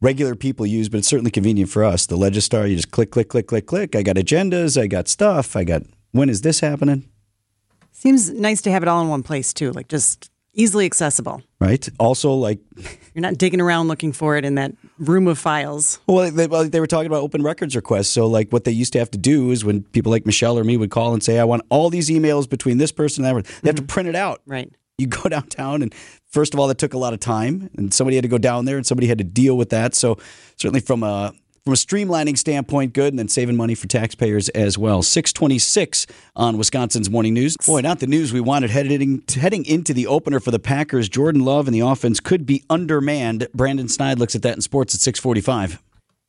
regular 0.00 0.34
people 0.34 0.66
use, 0.66 0.88
but 0.88 0.98
it's 0.98 1.08
certainly 1.08 1.30
convenient 1.30 1.70
for 1.70 1.84
us. 1.84 2.06
The 2.06 2.16
Legistar, 2.16 2.68
you 2.68 2.76
just 2.76 2.90
click, 2.90 3.10
click, 3.10 3.28
click, 3.28 3.46
click, 3.46 3.66
click. 3.66 3.96
I 3.96 4.02
got 4.02 4.16
agendas, 4.16 4.80
I 4.80 4.86
got 4.86 5.08
stuff, 5.08 5.56
I 5.56 5.64
got 5.64 5.82
when 6.12 6.28
is 6.28 6.42
this 6.42 6.60
happening? 6.60 7.08
Seems 7.92 8.30
nice 8.30 8.62
to 8.62 8.70
have 8.70 8.82
it 8.82 8.88
all 8.88 9.02
in 9.02 9.08
one 9.08 9.22
place 9.22 9.52
too, 9.52 9.72
like 9.72 9.88
just 9.88 10.30
easily 10.54 10.86
accessible. 10.86 11.42
Right. 11.60 11.88
Also, 11.98 12.32
like, 12.32 12.58
You're 13.14 13.22
not 13.22 13.38
digging 13.38 13.60
around 13.60 13.88
looking 13.88 14.12
for 14.12 14.36
it 14.36 14.44
in 14.44 14.54
that 14.56 14.72
room 14.98 15.26
of 15.26 15.38
files. 15.38 16.00
well, 16.06 16.30
they, 16.30 16.46
well, 16.46 16.68
they 16.68 16.80
were 16.80 16.86
talking 16.86 17.06
about 17.06 17.22
open 17.22 17.42
records 17.42 17.76
requests. 17.76 18.08
So, 18.08 18.26
like, 18.26 18.50
what 18.50 18.64
they 18.64 18.72
used 18.72 18.92
to 18.94 18.98
have 18.98 19.10
to 19.12 19.18
do 19.18 19.50
is 19.50 19.64
when 19.64 19.82
people 19.82 20.10
like 20.10 20.26
Michelle 20.26 20.58
or 20.58 20.64
me 20.64 20.76
would 20.76 20.90
call 20.90 21.12
and 21.12 21.22
say, 21.22 21.38
"I 21.38 21.44
want 21.44 21.62
all 21.68 21.90
these 21.90 22.08
emails 22.08 22.48
between 22.48 22.78
this 22.78 22.92
person 22.92 23.24
and 23.24 23.36
that," 23.36 23.44
person," 23.44 23.60
they 23.62 23.68
have 23.68 23.76
to 23.76 23.82
mm-hmm. 23.82 23.88
print 23.88 24.08
it 24.08 24.16
out. 24.16 24.40
Right. 24.46 24.72
You 25.00 25.06
go 25.06 25.22
downtown, 25.28 25.82
and 25.82 25.94
first 26.28 26.54
of 26.54 26.60
all, 26.60 26.68
that 26.68 26.78
took 26.78 26.94
a 26.94 26.98
lot 26.98 27.12
of 27.12 27.20
time, 27.20 27.70
and 27.76 27.92
somebody 27.92 28.16
had 28.16 28.22
to 28.22 28.28
go 28.28 28.38
down 28.38 28.64
there, 28.64 28.76
and 28.76 28.86
somebody 28.86 29.06
had 29.08 29.18
to 29.18 29.24
deal 29.24 29.56
with 29.56 29.70
that. 29.70 29.94
So, 29.94 30.18
certainly 30.56 30.80
from 30.80 31.02
a 31.02 31.32
from 31.64 31.74
a 31.74 31.76
streamlining 31.76 32.38
standpoint, 32.38 32.94
good, 32.94 33.12
and 33.12 33.18
then 33.18 33.28
saving 33.28 33.56
money 33.56 33.74
for 33.74 33.86
taxpayers 33.86 34.48
as 34.50 34.78
well. 34.78 35.02
Six 35.02 35.32
twenty 35.32 35.58
six 35.58 36.06
on 36.34 36.58
Wisconsin's 36.58 37.10
Morning 37.10 37.34
News. 37.34 37.56
Boy, 37.66 37.80
not 37.80 38.00
the 38.00 38.06
news 38.06 38.32
we 38.32 38.40
wanted 38.40 38.70
heading 38.70 39.22
heading 39.34 39.64
into 39.66 39.92
the 39.92 40.06
opener 40.06 40.40
for 40.40 40.50
the 40.50 40.58
Packers. 40.58 41.08
Jordan 41.08 41.44
Love 41.44 41.66
and 41.66 41.74
the 41.74 41.80
offense 41.80 42.20
could 42.20 42.46
be 42.46 42.64
undermanned. 42.70 43.48
Brandon 43.54 43.88
Snide 43.88 44.18
looks 44.18 44.34
at 44.34 44.42
that 44.42 44.54
in 44.54 44.60
sports 44.62 44.94
at 44.94 45.00
six 45.00 45.18
forty 45.18 45.40
five. 45.40 45.82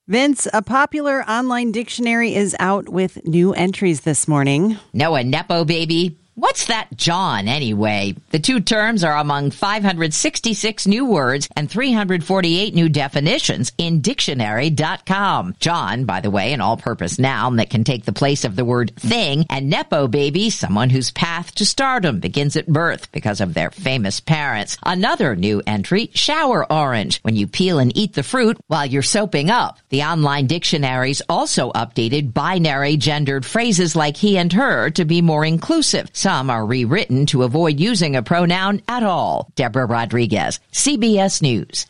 Vince, 0.07 0.47
a 0.51 0.61
popular 0.61 1.23
online 1.29 1.71
dictionary 1.71 2.35
is 2.35 2.55
out 2.59 2.89
with 2.89 3.25
new 3.25 3.53
entries 3.53 4.01
this 4.01 4.27
morning. 4.27 4.77
No, 4.93 5.15
a 5.15 5.23
Nepo 5.23 5.63
baby. 5.63 6.17
What's 6.35 6.67
that 6.67 6.95
jawn 6.95 7.49
anyway? 7.49 8.15
The 8.29 8.39
two 8.39 8.61
terms 8.61 9.03
are 9.03 9.17
among 9.17 9.51
566 9.51 10.87
new 10.87 11.05
words 11.05 11.49
and 11.57 11.69
348 11.69 12.73
new 12.73 12.87
definitions 12.87 13.73
in 13.77 13.99
dictionary.com. 13.99 15.55
Jawn, 15.59 16.05
by 16.05 16.21
the 16.21 16.31
way, 16.31 16.53
an 16.53 16.61
all-purpose 16.61 17.19
noun 17.19 17.57
that 17.57 17.69
can 17.69 17.83
take 17.83 18.05
the 18.05 18.13
place 18.13 18.45
of 18.45 18.55
the 18.55 18.63
word 18.63 18.95
thing, 18.95 19.45
and 19.49 19.69
Nepo 19.69 20.07
baby, 20.07 20.49
someone 20.49 20.89
whose 20.89 21.11
path 21.11 21.53
to 21.55 21.65
stardom 21.65 22.21
begins 22.21 22.55
at 22.55 22.65
birth 22.65 23.11
because 23.11 23.41
of 23.41 23.53
their 23.53 23.69
famous 23.69 24.21
parents. 24.21 24.77
Another 24.83 25.35
new 25.35 25.61
entry, 25.67 26.11
shower 26.13 26.71
orange, 26.71 27.19
when 27.23 27.35
you 27.35 27.45
peel 27.45 27.77
and 27.77 27.95
eat 27.97 28.13
the 28.13 28.23
fruit 28.23 28.57
while 28.67 28.85
you're 28.85 29.01
soaping 29.01 29.49
up. 29.49 29.79
The 29.89 30.03
online 30.03 30.47
dictionaries 30.47 31.21
also 31.27 31.73
updated 31.73 32.33
binary 32.33 32.95
gendered 32.95 33.45
phrases 33.45 33.97
like 33.97 34.15
he 34.15 34.37
and 34.37 34.53
her 34.53 34.89
to 34.91 35.03
be 35.03 35.21
more 35.21 35.43
inclusive. 35.43 36.09
Some 36.21 36.51
are 36.51 36.67
rewritten 36.67 37.25
to 37.25 37.41
avoid 37.41 37.79
using 37.79 38.15
a 38.15 38.21
pronoun 38.21 38.83
at 38.87 39.01
all. 39.01 39.51
Deborah 39.55 39.87
Rodriguez, 39.87 40.59
CBS 40.71 41.41
News. 41.41 41.87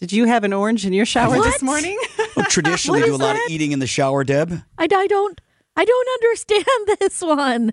Did 0.00 0.10
you 0.10 0.24
have 0.24 0.42
an 0.42 0.52
orange 0.52 0.84
in 0.84 0.92
your 0.92 1.06
shower 1.06 1.36
What? 1.36 1.44
this 1.44 1.62
morning? 1.62 1.96
Well, 2.36 2.46
traditionally, 2.46 3.02
do 3.04 3.14
a 3.14 3.16
lot 3.16 3.34
that? 3.34 3.44
of 3.46 3.50
eating 3.50 3.70
in 3.70 3.78
the 3.78 3.86
shower, 3.86 4.24
Deb. 4.24 4.52
I, 4.78 4.88
I 4.92 5.06
don't 5.06 5.40
I 5.76 5.84
don't 5.84 6.08
understand 6.14 6.66
this 7.00 7.22
one. 7.22 7.72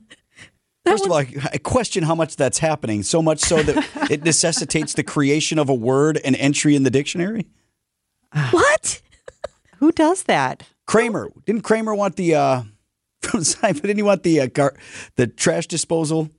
First 0.86 1.06
of 1.06 1.12
all, 1.12 1.18
I 1.18 1.28
I 1.52 1.58
question 1.58 2.04
how 2.04 2.14
much 2.14 2.36
that's 2.36 2.60
happening. 2.60 3.02
So 3.02 3.24
much 3.24 3.40
so 3.40 3.64
that 3.64 4.12
it 4.12 4.24
necessitates 4.24 4.94
the 4.94 5.04
creation 5.04 5.58
of 5.58 5.70
a 5.70 5.74
word 5.74 6.20
and 6.24 6.36
entry 6.36 6.76
in 6.76 6.84
the 6.84 6.92
dictionary. 6.92 7.48
What? 8.52 9.02
Who 9.78 9.92
does 9.92 10.24
that? 10.24 10.68
Kramer 10.86 11.32
didn't 11.48 11.64
Kramer 11.64 11.96
want 11.96 12.16
the 12.16 12.36
uh, 12.36 12.62
from 13.26 13.40
Seinfeld? 13.42 13.82
Didn't 13.82 13.98
he 13.98 14.04
want 14.04 14.24
the 14.24 14.42
uh, 14.42 14.48
gar- 14.48 14.76
the 15.16 15.28
trash 15.28 15.68
disposal 15.68 16.30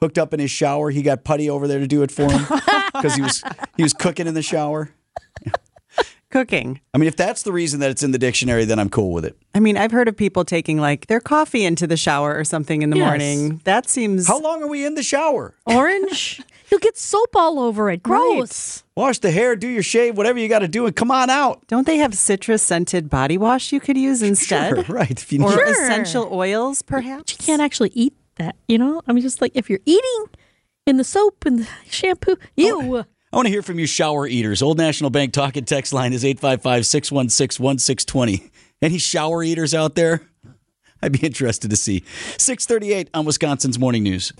hooked 0.00 0.18
up 0.18 0.32
in 0.34 0.40
his 0.40 0.50
shower? 0.50 0.90
He 0.90 1.02
got 1.02 1.24
Puddy 1.24 1.50
over 1.50 1.68
there 1.68 1.78
to 1.78 1.86
do 1.86 2.02
it 2.02 2.10
for 2.10 2.30
him 2.30 2.44
because 2.94 3.14
he 3.14 3.22
was 3.22 3.42
he 3.76 3.82
was 3.82 3.92
cooking 3.92 4.26
in 4.26 4.34
the 4.34 4.42
shower. 4.42 4.90
Cooking. 6.30 6.80
I 6.94 6.98
mean, 6.98 7.08
if 7.08 7.16
that's 7.16 7.42
the 7.42 7.52
reason 7.52 7.80
that 7.80 7.90
it's 7.90 8.02
in 8.04 8.12
the 8.12 8.18
dictionary, 8.18 8.64
then 8.64 8.78
I'm 8.78 8.88
cool 8.88 9.12
with 9.12 9.24
it. 9.24 9.36
I 9.54 9.58
mean, 9.60 9.76
I've 9.76 9.90
heard 9.90 10.06
of 10.06 10.16
people 10.16 10.44
taking 10.44 10.78
like 10.78 11.06
their 11.08 11.18
coffee 11.20 11.64
into 11.64 11.86
the 11.88 11.96
shower 11.96 12.36
or 12.36 12.44
something 12.44 12.82
in 12.82 12.90
the 12.90 12.98
Yes. 12.98 13.06
morning. 13.06 13.60
That 13.64 13.88
seems 13.88 14.28
How 14.28 14.38
long 14.40 14.62
are 14.62 14.68
we 14.68 14.84
in 14.86 14.94
the 14.94 15.02
shower? 15.02 15.54
Orange? 15.66 16.40
You'll 16.70 16.78
get 16.78 16.96
soap 16.96 17.34
all 17.34 17.58
over 17.58 17.90
it. 17.90 18.00
Gross. 18.04 18.84
Wash 18.96 19.18
the 19.18 19.32
hair, 19.32 19.56
do 19.56 19.66
your 19.66 19.82
shave, 19.82 20.16
whatever 20.16 20.38
you 20.38 20.46
got 20.48 20.60
to 20.60 20.68
do, 20.68 20.86
and 20.86 20.94
come 20.94 21.10
on 21.10 21.28
out. 21.28 21.66
Don't 21.66 21.84
they 21.84 21.96
have 21.96 22.14
citrus 22.14 22.62
scented 22.62 23.10
body 23.10 23.36
wash 23.36 23.72
you 23.72 23.80
could 23.80 23.96
use 23.96 24.22
instead? 24.22 24.76
Sure, 24.76 24.84
right. 24.94 25.10
If 25.10 25.32
you 25.32 25.42
Or 25.42 25.50
Sure. 25.50 25.64
essential 25.68 26.28
oils, 26.32 26.82
perhaps? 26.82 27.32
You 27.32 27.38
can't 27.44 27.60
actually 27.60 27.90
eat 27.94 28.14
that, 28.36 28.54
you 28.68 28.78
know? 28.78 29.02
I 29.08 29.12
mean, 29.12 29.22
just 29.22 29.40
like 29.40 29.50
if 29.56 29.68
you're 29.68 29.80
eating 29.84 30.26
in 30.86 30.96
the 30.96 31.02
soap 31.04 31.44
and 31.44 31.58
the 31.58 31.68
shampoo, 31.90 32.36
oh. 32.40 32.46
ew. 32.54 33.04
I 33.32 33.36
want 33.36 33.46
to 33.46 33.52
hear 33.52 33.62
from 33.62 33.78
you, 33.78 33.86
shower 33.86 34.26
eaters. 34.26 34.60
Old 34.60 34.76
National 34.76 35.08
Bank 35.08 35.32
talk 35.32 35.50
talking 35.50 35.64
text 35.64 35.92
line 35.92 36.12
is 36.12 36.24
855 36.24 36.84
616 36.84 37.62
1620. 37.62 38.50
Any 38.82 38.98
shower 38.98 39.44
eaters 39.44 39.72
out 39.72 39.94
there? 39.94 40.22
I'd 41.00 41.12
be 41.12 41.24
interested 41.24 41.70
to 41.70 41.76
see. 41.76 42.02
638 42.38 43.08
on 43.14 43.24
Wisconsin's 43.24 43.78
Morning 43.78 44.02
News. 44.02 44.32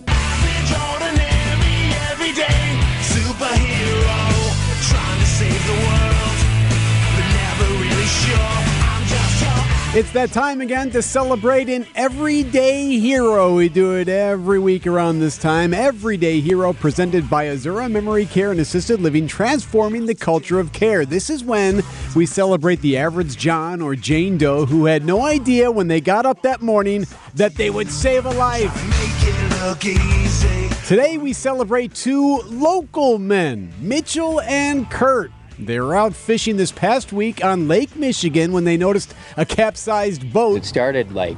It's 9.93 10.13
that 10.13 10.31
time 10.31 10.61
again 10.61 10.89
to 10.91 11.01
celebrate 11.01 11.67
an 11.67 11.85
everyday 11.95 12.97
hero. 12.97 13.55
We 13.55 13.67
do 13.67 13.97
it 13.97 14.07
every 14.07 14.57
week 14.57 14.87
around 14.87 15.19
this 15.19 15.37
time. 15.37 15.73
Everyday 15.73 16.39
hero 16.39 16.71
presented 16.71 17.29
by 17.29 17.47
Azura 17.47 17.91
Memory 17.91 18.25
Care 18.25 18.51
and 18.51 18.61
Assisted 18.61 19.01
Living, 19.01 19.27
transforming 19.27 20.05
the 20.05 20.15
culture 20.15 20.61
of 20.61 20.71
care. 20.71 21.05
This 21.05 21.29
is 21.29 21.43
when 21.43 21.83
we 22.15 22.25
celebrate 22.25 22.79
the 22.79 22.95
average 22.95 23.35
John 23.35 23.81
or 23.81 23.97
Jane 23.97 24.37
Doe 24.37 24.65
who 24.65 24.85
had 24.85 25.03
no 25.03 25.23
idea 25.23 25.69
when 25.69 25.89
they 25.89 25.99
got 25.99 26.25
up 26.25 26.41
that 26.43 26.61
morning 26.61 27.05
that 27.35 27.55
they 27.55 27.69
would 27.69 27.91
save 27.91 28.25
a 28.25 28.31
life. 28.31 28.73
make 28.91 29.27
it 29.27 29.61
look 29.61 29.83
easy. 29.83 30.69
Today 30.87 31.17
we 31.17 31.33
celebrate 31.33 31.93
two 31.93 32.37
local 32.45 33.19
men, 33.19 33.73
Mitchell 33.81 34.39
and 34.39 34.89
Kurt. 34.89 35.33
They 35.61 35.79
were 35.79 35.93
out 35.93 36.15
fishing 36.15 36.57
this 36.57 36.71
past 36.71 37.13
week 37.13 37.45
on 37.45 37.67
Lake 37.67 37.95
Michigan 37.95 38.51
when 38.51 38.63
they 38.63 38.77
noticed 38.77 39.13
a 39.37 39.45
capsized 39.45 40.33
boat. 40.33 40.57
It 40.57 40.65
started 40.65 41.11
like 41.11 41.37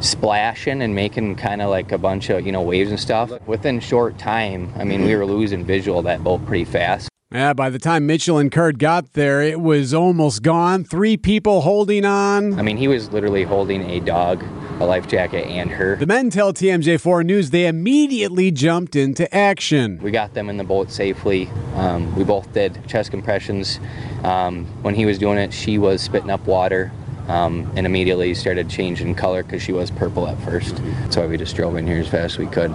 splashing 0.00 0.80
and 0.80 0.94
making 0.94 1.36
kind 1.36 1.60
of 1.60 1.68
like 1.68 1.92
a 1.92 1.98
bunch 1.98 2.30
of 2.30 2.46
you 2.46 2.52
know 2.52 2.62
waves 2.62 2.88
and 2.88 2.98
stuff. 2.98 3.30
Within 3.46 3.78
short 3.78 4.18
time, 4.18 4.72
I 4.76 4.84
mean, 4.84 5.04
we 5.04 5.14
were 5.14 5.26
losing 5.26 5.66
visual 5.66 5.98
of 5.98 6.06
that 6.06 6.24
boat 6.24 6.44
pretty 6.46 6.64
fast. 6.64 7.10
Yeah, 7.30 7.52
by 7.52 7.68
the 7.68 7.78
time 7.78 8.06
Mitchell 8.06 8.38
and 8.38 8.50
Kurt 8.50 8.78
got 8.78 9.12
there, 9.12 9.42
it 9.42 9.60
was 9.60 9.92
almost 9.92 10.42
gone. 10.42 10.82
Three 10.82 11.18
people 11.18 11.60
holding 11.60 12.06
on. 12.06 12.58
I 12.58 12.62
mean, 12.62 12.78
he 12.78 12.88
was 12.88 13.12
literally 13.12 13.44
holding 13.44 13.82
a 13.90 14.00
dog, 14.00 14.42
a 14.80 14.84
life 14.84 15.06
jacket, 15.06 15.46
and 15.46 15.70
her. 15.70 15.96
The 15.96 16.06
men 16.06 16.30
tell 16.30 16.52
TMJ4 16.52 17.24
News 17.24 17.50
they 17.50 17.66
immediately 17.66 18.50
jumped 18.50 18.96
into 18.96 19.32
action. 19.34 20.00
We 20.02 20.10
got 20.10 20.34
them 20.34 20.48
in 20.48 20.56
the 20.56 20.64
boat 20.64 20.90
safely. 20.90 21.48
Um, 21.74 22.14
we 22.16 22.24
both 22.24 22.52
did 22.52 22.78
chest 22.88 23.10
compressions. 23.10 23.78
Um, 24.24 24.64
when 24.82 24.94
he 24.94 25.04
was 25.04 25.18
doing 25.18 25.38
it, 25.38 25.52
she 25.52 25.78
was 25.78 26.00
spitting 26.00 26.30
up 26.30 26.44
water. 26.46 26.90
Um, 27.28 27.70
and 27.76 27.86
immediately 27.86 28.34
started 28.34 28.68
changing 28.68 29.14
color 29.14 29.44
because 29.44 29.62
she 29.62 29.70
was 29.70 29.88
purple 29.92 30.26
at 30.26 30.36
first. 30.40 30.74
That's 31.02 31.16
why 31.16 31.26
we 31.26 31.36
just 31.36 31.54
drove 31.54 31.76
in 31.76 31.86
here 31.86 32.00
as 32.00 32.08
fast 32.08 32.34
as 32.34 32.38
we 32.38 32.46
could. 32.46 32.74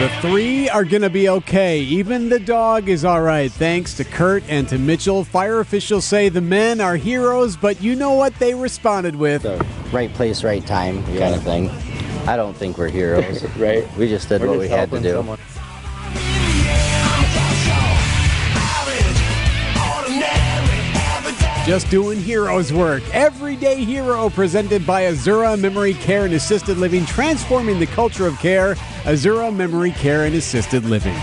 The 0.00 0.08
three 0.22 0.66
are 0.66 0.86
going 0.86 1.02
to 1.02 1.10
be 1.10 1.28
okay. 1.28 1.80
Even 1.80 2.30
the 2.30 2.38
dog 2.40 2.88
is 2.88 3.04
all 3.04 3.20
right, 3.20 3.52
thanks 3.52 3.92
to 3.98 4.04
Kurt 4.04 4.42
and 4.48 4.66
to 4.70 4.78
Mitchell. 4.78 5.24
Fire 5.24 5.60
officials 5.60 6.06
say 6.06 6.30
the 6.30 6.40
men 6.40 6.80
are 6.80 6.96
heroes, 6.96 7.54
but 7.54 7.82
you 7.82 7.94
know 7.94 8.12
what 8.14 8.34
they 8.36 8.54
responded 8.54 9.14
with? 9.14 9.44
right 9.92 10.10
place, 10.14 10.42
right 10.42 10.64
time 10.64 11.04
kind 11.04 11.34
of 11.34 11.42
thing. 11.42 11.68
I 12.26 12.34
don't 12.36 12.56
think 12.56 12.78
we're 12.78 12.88
heroes. 12.88 13.44
right. 13.58 13.86
We 13.98 14.08
just 14.08 14.30
did 14.30 14.40
We're 14.40 14.48
what 14.48 14.54
just 14.54 14.62
we 14.62 14.68
had 14.68 14.90
to 14.90 15.00
do. 15.02 15.12
someone. 15.16 15.38
Just 21.70 21.88
doing 21.88 22.18
heroes 22.18 22.72
work. 22.72 23.00
Everyday 23.14 23.84
Hero 23.84 24.28
presented 24.28 24.84
by 24.84 25.02
Azura 25.02 25.56
Memory 25.56 25.94
Care 25.94 26.24
and 26.24 26.34
Assisted 26.34 26.78
Living, 26.78 27.06
transforming 27.06 27.78
the 27.78 27.86
culture 27.86 28.26
of 28.26 28.36
care. 28.40 28.74
Azura 29.04 29.54
Memory 29.54 29.92
Care 29.92 30.24
and 30.24 30.34
Assisted 30.34 30.84
Living. 30.84 31.14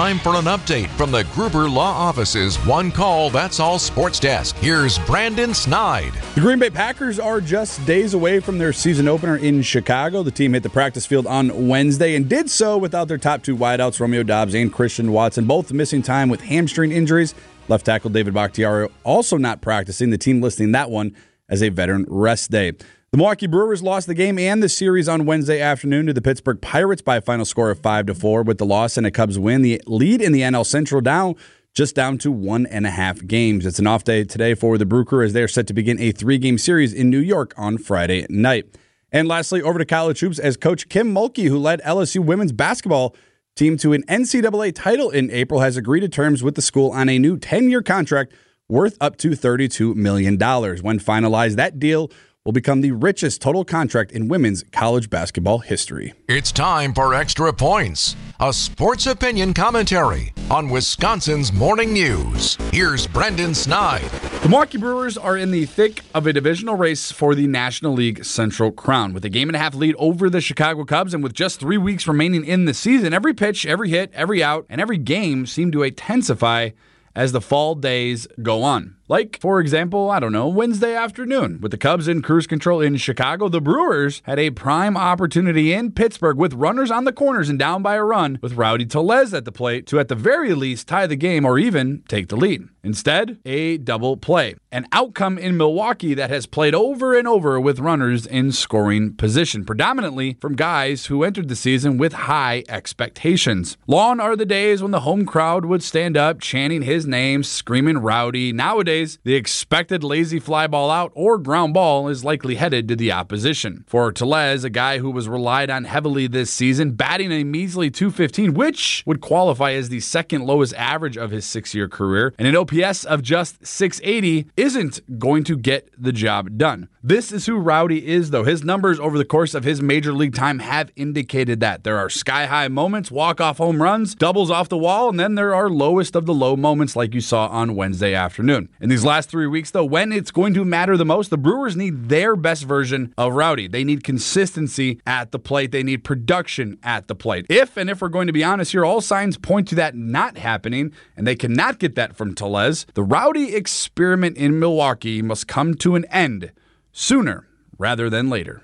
Time 0.00 0.18
for 0.18 0.36
an 0.36 0.46
update 0.46 0.88
from 0.96 1.10
the 1.10 1.24
Gruber 1.34 1.68
Law 1.68 1.92
Office's 1.92 2.56
One 2.64 2.90
Call 2.90 3.28
That's 3.28 3.60
All 3.60 3.78
Sports 3.78 4.18
Desk. 4.18 4.56
Here's 4.56 4.98
Brandon 5.00 5.52
Snide. 5.52 6.14
The 6.34 6.40
Green 6.40 6.58
Bay 6.58 6.70
Packers 6.70 7.18
are 7.18 7.38
just 7.38 7.84
days 7.84 8.14
away 8.14 8.40
from 8.40 8.56
their 8.56 8.72
season 8.72 9.08
opener 9.08 9.36
in 9.36 9.60
Chicago. 9.60 10.22
The 10.22 10.30
team 10.30 10.54
hit 10.54 10.62
the 10.62 10.70
practice 10.70 11.04
field 11.04 11.26
on 11.26 11.68
Wednesday 11.68 12.14
and 12.14 12.26
did 12.26 12.48
so 12.48 12.78
without 12.78 13.08
their 13.08 13.18
top 13.18 13.42
two 13.42 13.54
wideouts, 13.54 14.00
Romeo 14.00 14.22
Doubs 14.22 14.54
and 14.54 14.72
Christian 14.72 15.12
Watson, 15.12 15.44
both 15.44 15.70
missing 15.70 16.00
time 16.00 16.30
with 16.30 16.40
hamstring 16.40 16.92
injuries. 16.92 17.34
Left 17.68 17.84
tackle 17.84 18.08
David 18.08 18.32
Bakhtiari 18.32 18.88
also 19.04 19.36
not 19.36 19.60
practicing, 19.60 20.08
the 20.08 20.16
team 20.16 20.40
listing 20.40 20.72
that 20.72 20.90
one 20.90 21.14
as 21.50 21.62
a 21.62 21.68
veteran 21.68 22.06
rest 22.08 22.50
day. 22.50 22.72
The 23.12 23.16
Milwaukee 23.16 23.48
Brewers 23.48 23.82
lost 23.82 24.06
the 24.06 24.14
game 24.14 24.38
and 24.38 24.62
the 24.62 24.68
series 24.68 25.08
on 25.08 25.26
Wednesday 25.26 25.60
afternoon 25.60 26.06
to 26.06 26.12
the 26.12 26.22
Pittsburgh 26.22 26.62
Pirates 26.62 27.02
by 27.02 27.16
a 27.16 27.20
final 27.20 27.44
score 27.44 27.68
of 27.68 27.80
5 27.80 28.06
to 28.06 28.14
4. 28.14 28.44
With 28.44 28.58
the 28.58 28.64
loss 28.64 28.96
and 28.96 29.04
a 29.04 29.10
Cubs 29.10 29.36
win, 29.36 29.62
the 29.62 29.82
lead 29.84 30.22
in 30.22 30.30
the 30.30 30.42
NL 30.42 30.64
Central 30.64 31.00
down 31.00 31.34
just 31.74 31.96
down 31.96 32.18
to 32.18 32.30
one 32.30 32.66
and 32.66 32.86
a 32.86 32.90
half 32.90 33.26
games. 33.26 33.66
It's 33.66 33.80
an 33.80 33.88
off 33.88 34.04
day 34.04 34.22
today 34.22 34.54
for 34.54 34.78
the 34.78 34.86
Brew 34.86 35.04
Crew 35.04 35.24
as 35.24 35.32
they 35.32 35.42
are 35.42 35.48
set 35.48 35.66
to 35.66 35.74
begin 35.74 35.98
a 35.98 36.12
three 36.12 36.38
game 36.38 36.56
series 36.56 36.92
in 36.92 37.10
New 37.10 37.18
York 37.18 37.52
on 37.56 37.78
Friday 37.78 38.26
night. 38.30 38.78
And 39.10 39.26
lastly, 39.26 39.60
over 39.60 39.80
to 39.80 39.84
college 39.84 40.20
hoops 40.20 40.38
as 40.38 40.56
Coach 40.56 40.88
Kim 40.88 41.12
Mulkey, 41.12 41.48
who 41.48 41.58
led 41.58 41.82
LSU 41.82 42.24
women's 42.24 42.52
basketball 42.52 43.16
team 43.56 43.76
to 43.78 43.92
an 43.92 44.04
NCAA 44.04 44.72
title 44.72 45.10
in 45.10 45.32
April, 45.32 45.58
has 45.58 45.76
agreed 45.76 46.02
to 46.02 46.08
terms 46.08 46.44
with 46.44 46.54
the 46.54 46.62
school 46.62 46.92
on 46.92 47.08
a 47.08 47.18
new 47.18 47.36
10 47.36 47.70
year 47.70 47.82
contract 47.82 48.32
worth 48.68 48.96
up 49.00 49.16
to 49.16 49.30
$32 49.30 49.96
million. 49.96 50.38
When 50.38 51.00
finalized, 51.00 51.56
that 51.56 51.80
deal 51.80 52.08
will 52.44 52.52
become 52.52 52.80
the 52.80 52.92
richest 52.92 53.42
total 53.42 53.64
contract 53.66 54.10
in 54.12 54.26
women's 54.26 54.64
college 54.72 55.10
basketball 55.10 55.58
history. 55.58 56.14
It's 56.26 56.50
time 56.50 56.94
for 56.94 57.12
Extra 57.12 57.52
Points, 57.52 58.16
a 58.40 58.50
sports 58.50 59.06
opinion 59.06 59.52
commentary 59.52 60.32
on 60.50 60.70
Wisconsin's 60.70 61.52
morning 61.52 61.92
news. 61.92 62.56
Here's 62.72 63.06
Brendan 63.06 63.54
Snide. 63.54 64.10
The 64.42 64.48
Milwaukee 64.48 64.78
Brewers 64.78 65.18
are 65.18 65.36
in 65.36 65.50
the 65.50 65.66
thick 65.66 66.00
of 66.14 66.26
a 66.26 66.32
divisional 66.32 66.76
race 66.76 67.12
for 67.12 67.34
the 67.34 67.46
National 67.46 67.92
League 67.92 68.24
Central 68.24 68.72
Crown. 68.72 69.12
With 69.12 69.24
a 69.26 69.28
game 69.28 69.50
and 69.50 69.56
a 69.56 69.58
half 69.58 69.74
lead 69.74 69.94
over 69.98 70.30
the 70.30 70.40
Chicago 70.40 70.84
Cubs 70.84 71.12
and 71.12 71.22
with 71.22 71.34
just 71.34 71.60
three 71.60 71.76
weeks 71.76 72.08
remaining 72.08 72.46
in 72.46 72.64
the 72.64 72.72
season, 72.72 73.12
every 73.12 73.34
pitch, 73.34 73.66
every 73.66 73.90
hit, 73.90 74.10
every 74.14 74.42
out, 74.42 74.64
and 74.70 74.80
every 74.80 74.96
game 74.96 75.44
seem 75.44 75.70
to 75.72 75.82
intensify 75.82 76.70
as 77.14 77.32
the 77.32 77.40
fall 77.40 77.74
days 77.74 78.26
go 78.42 78.62
on. 78.62 78.96
Like, 79.10 79.40
for 79.40 79.58
example, 79.58 80.08
I 80.08 80.20
don't 80.20 80.30
know, 80.30 80.46
Wednesday 80.46 80.94
afternoon. 80.94 81.58
With 81.60 81.72
the 81.72 81.76
Cubs 81.76 82.06
in 82.06 82.22
cruise 82.22 82.46
control 82.46 82.80
in 82.80 82.96
Chicago, 82.96 83.48
the 83.48 83.60
Brewers 83.60 84.22
had 84.22 84.38
a 84.38 84.50
prime 84.50 84.96
opportunity 84.96 85.72
in 85.72 85.90
Pittsburgh 85.90 86.36
with 86.36 86.54
runners 86.54 86.92
on 86.92 87.02
the 87.02 87.12
corners 87.12 87.48
and 87.48 87.58
down 87.58 87.82
by 87.82 87.96
a 87.96 88.04
run 88.04 88.38
with 88.40 88.52
Rowdy 88.52 88.86
Tellez 88.86 89.34
at 89.34 89.44
the 89.44 89.50
plate 89.50 89.88
to 89.88 89.98
at 89.98 90.06
the 90.06 90.14
very 90.14 90.54
least 90.54 90.86
tie 90.86 91.08
the 91.08 91.16
game 91.16 91.44
or 91.44 91.58
even 91.58 92.04
take 92.06 92.28
the 92.28 92.36
lead. 92.36 92.68
Instead, 92.82 93.38
a 93.44 93.78
double 93.78 94.16
play. 94.16 94.54
An 94.70 94.86
outcome 94.92 95.38
in 95.38 95.56
Milwaukee 95.56 96.14
that 96.14 96.30
has 96.30 96.46
played 96.46 96.74
over 96.74 97.18
and 97.18 97.26
over 97.26 97.60
with 97.60 97.80
runners 97.80 98.26
in 98.26 98.52
scoring 98.52 99.12
position, 99.14 99.64
predominantly 99.64 100.38
from 100.40 100.54
guys 100.54 101.06
who 101.06 101.24
entered 101.24 101.48
the 101.48 101.56
season 101.56 101.98
with 101.98 102.12
high 102.12 102.62
expectations. 102.68 103.76
Long 103.86 104.20
are 104.20 104.36
the 104.36 104.46
days 104.46 104.82
when 104.82 104.92
the 104.92 105.00
home 105.00 105.26
crowd 105.26 105.64
would 105.64 105.82
stand 105.82 106.16
up 106.16 106.40
chanting 106.40 106.82
his 106.82 107.06
name, 107.06 107.42
screaming 107.42 107.98
rowdy. 107.98 108.52
Nowadays, 108.52 108.99
the 109.24 109.34
expected 109.34 110.04
lazy 110.04 110.38
fly 110.38 110.66
ball 110.66 110.90
out 110.90 111.12
or 111.14 111.38
ground 111.38 111.74
ball 111.74 112.08
is 112.08 112.24
likely 112.24 112.56
headed 112.56 112.88
to 112.88 112.96
the 112.96 113.12
opposition. 113.12 113.84
For 113.86 114.12
Tellez, 114.12 114.64
a 114.64 114.70
guy 114.70 114.98
who 114.98 115.10
was 115.10 115.28
relied 115.28 115.70
on 115.70 115.84
heavily 115.84 116.26
this 116.26 116.50
season, 116.50 116.92
batting 116.92 117.32
a 117.32 117.44
measly 117.44 117.90
215, 117.90 118.54
which 118.54 119.02
would 119.06 119.20
qualify 119.20 119.72
as 119.72 119.88
the 119.88 120.00
second 120.00 120.44
lowest 120.44 120.74
average 120.74 121.16
of 121.16 121.30
his 121.30 121.46
six 121.46 121.74
year 121.74 121.88
career, 121.88 122.34
and 122.38 122.46
an 122.46 122.56
OPS 122.56 123.04
of 123.04 123.22
just 123.22 123.64
680 123.64 124.50
isn't 124.56 125.18
going 125.18 125.44
to 125.44 125.56
get 125.56 125.88
the 125.98 126.12
job 126.12 126.58
done. 126.58 126.88
This 127.02 127.32
is 127.32 127.46
who 127.46 127.56
Rowdy 127.56 128.06
is, 128.06 128.30
though. 128.30 128.44
His 128.44 128.62
numbers 128.62 129.00
over 129.00 129.16
the 129.16 129.24
course 129.24 129.54
of 129.54 129.64
his 129.64 129.80
major 129.80 130.12
league 130.12 130.34
time 130.34 130.58
have 130.58 130.92
indicated 130.96 131.60
that. 131.60 131.82
There 131.82 131.96
are 131.96 132.10
sky 132.10 132.44
high 132.44 132.68
moments, 132.68 133.10
walk 133.10 133.40
off 133.40 133.56
home 133.56 133.80
runs, 133.80 134.14
doubles 134.14 134.50
off 134.50 134.68
the 134.68 134.76
wall, 134.76 135.08
and 135.08 135.18
then 135.18 135.34
there 135.34 135.54
are 135.54 135.70
lowest 135.70 136.14
of 136.14 136.26
the 136.26 136.34
low 136.34 136.56
moments 136.56 136.96
like 136.96 137.14
you 137.14 137.22
saw 137.22 137.46
on 137.46 137.74
Wednesday 137.74 138.14
afternoon. 138.14 138.68
These 138.90 139.04
last 139.04 139.30
three 139.30 139.46
weeks, 139.46 139.70
though, 139.70 139.84
when 139.84 140.10
it's 140.10 140.32
going 140.32 140.52
to 140.54 140.64
matter 140.64 140.96
the 140.96 141.04
most, 141.04 141.30
the 141.30 141.38
Brewers 141.38 141.76
need 141.76 142.08
their 142.08 142.34
best 142.34 142.64
version 142.64 143.14
of 143.16 143.34
Rowdy. 143.34 143.68
They 143.68 143.84
need 143.84 144.02
consistency 144.02 145.00
at 145.06 145.30
the 145.30 145.38
plate, 145.38 145.70
they 145.70 145.84
need 145.84 146.02
production 146.02 146.76
at 146.82 147.06
the 147.06 147.14
plate. 147.14 147.46
If, 147.48 147.76
and 147.76 147.88
if 147.88 148.02
we're 148.02 148.08
going 148.08 148.26
to 148.26 148.32
be 148.32 148.42
honest 148.42 148.72
here, 148.72 148.84
all 148.84 149.00
signs 149.00 149.38
point 149.38 149.68
to 149.68 149.76
that 149.76 149.94
not 149.94 150.38
happening, 150.38 150.92
and 151.16 151.24
they 151.24 151.36
cannot 151.36 151.78
get 151.78 151.94
that 151.94 152.16
from 152.16 152.34
Tellez, 152.34 152.84
the 152.94 153.04
Rowdy 153.04 153.54
experiment 153.54 154.36
in 154.36 154.58
Milwaukee 154.58 155.22
must 155.22 155.46
come 155.46 155.74
to 155.74 155.94
an 155.94 156.04
end 156.06 156.50
sooner 156.90 157.46
rather 157.78 158.10
than 158.10 158.28
later. 158.28 158.60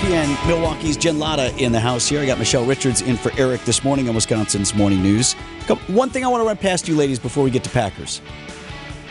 ESPN 0.00 0.48
Milwaukee's 0.48 0.96
Jen 0.96 1.18
Lada 1.18 1.54
in 1.58 1.72
the 1.72 1.80
house 1.80 2.08
here. 2.08 2.20
I 2.20 2.26
got 2.26 2.38
Michelle 2.38 2.64
Richards 2.64 3.02
in 3.02 3.18
for 3.18 3.30
Eric 3.36 3.62
this 3.66 3.84
morning 3.84 4.08
on 4.08 4.14
Wisconsin's 4.14 4.74
Morning 4.74 5.02
News. 5.02 5.34
One 5.88 6.08
thing 6.08 6.24
I 6.24 6.28
want 6.28 6.40
to 6.40 6.46
run 6.46 6.56
past 6.56 6.88
you 6.88 6.96
ladies 6.96 7.18
before 7.18 7.44
we 7.44 7.50
get 7.50 7.64
to 7.64 7.70
Packers. 7.70 8.20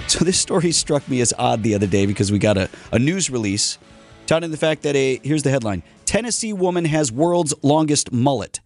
So 0.07 0.25
this 0.25 0.39
story 0.39 0.71
struck 0.71 1.07
me 1.07 1.21
as 1.21 1.35
odd 1.37 1.61
the 1.61 1.75
other 1.75 1.85
day 1.85 2.07
because 2.07 2.31
we 2.31 2.39
got 2.39 2.57
a, 2.57 2.67
a 2.91 2.97
news 2.97 3.29
release 3.29 3.77
touting 4.25 4.49
the 4.49 4.57
fact 4.57 4.81
that 4.81 4.95
a 4.95 5.19
here's 5.23 5.43
the 5.43 5.51
headline: 5.51 5.83
Tennessee 6.05 6.51
woman 6.51 6.85
has 6.85 7.11
world's 7.11 7.53
longest 7.61 8.11
mullet, 8.11 8.59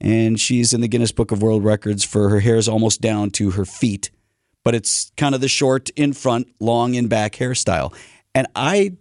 and 0.00 0.40
she's 0.40 0.72
in 0.72 0.80
the 0.80 0.88
Guinness 0.88 1.12
Book 1.12 1.30
of 1.30 1.42
World 1.42 1.62
Records 1.62 2.02
for 2.02 2.28
her 2.28 2.40
hair 2.40 2.56
is 2.56 2.68
almost 2.68 3.00
down 3.00 3.30
to 3.32 3.52
her 3.52 3.64
feet, 3.64 4.10
but 4.64 4.74
it's 4.74 5.12
kind 5.16 5.32
of 5.32 5.40
the 5.40 5.46
short 5.46 5.90
in 5.90 6.12
front, 6.12 6.48
long 6.58 6.94
in 6.94 7.06
back 7.06 7.34
hairstyle. 7.34 7.94
And 8.34 8.48
I 8.56 8.94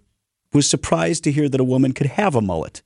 was 0.54 0.70
surprised 0.70 1.24
to 1.26 1.32
hear 1.32 1.50
that 1.50 1.60
a 1.60 1.64
woman 1.64 1.92
could 1.94 2.08
have 2.08 2.36
a 2.36 2.42
mullet. 2.42 2.82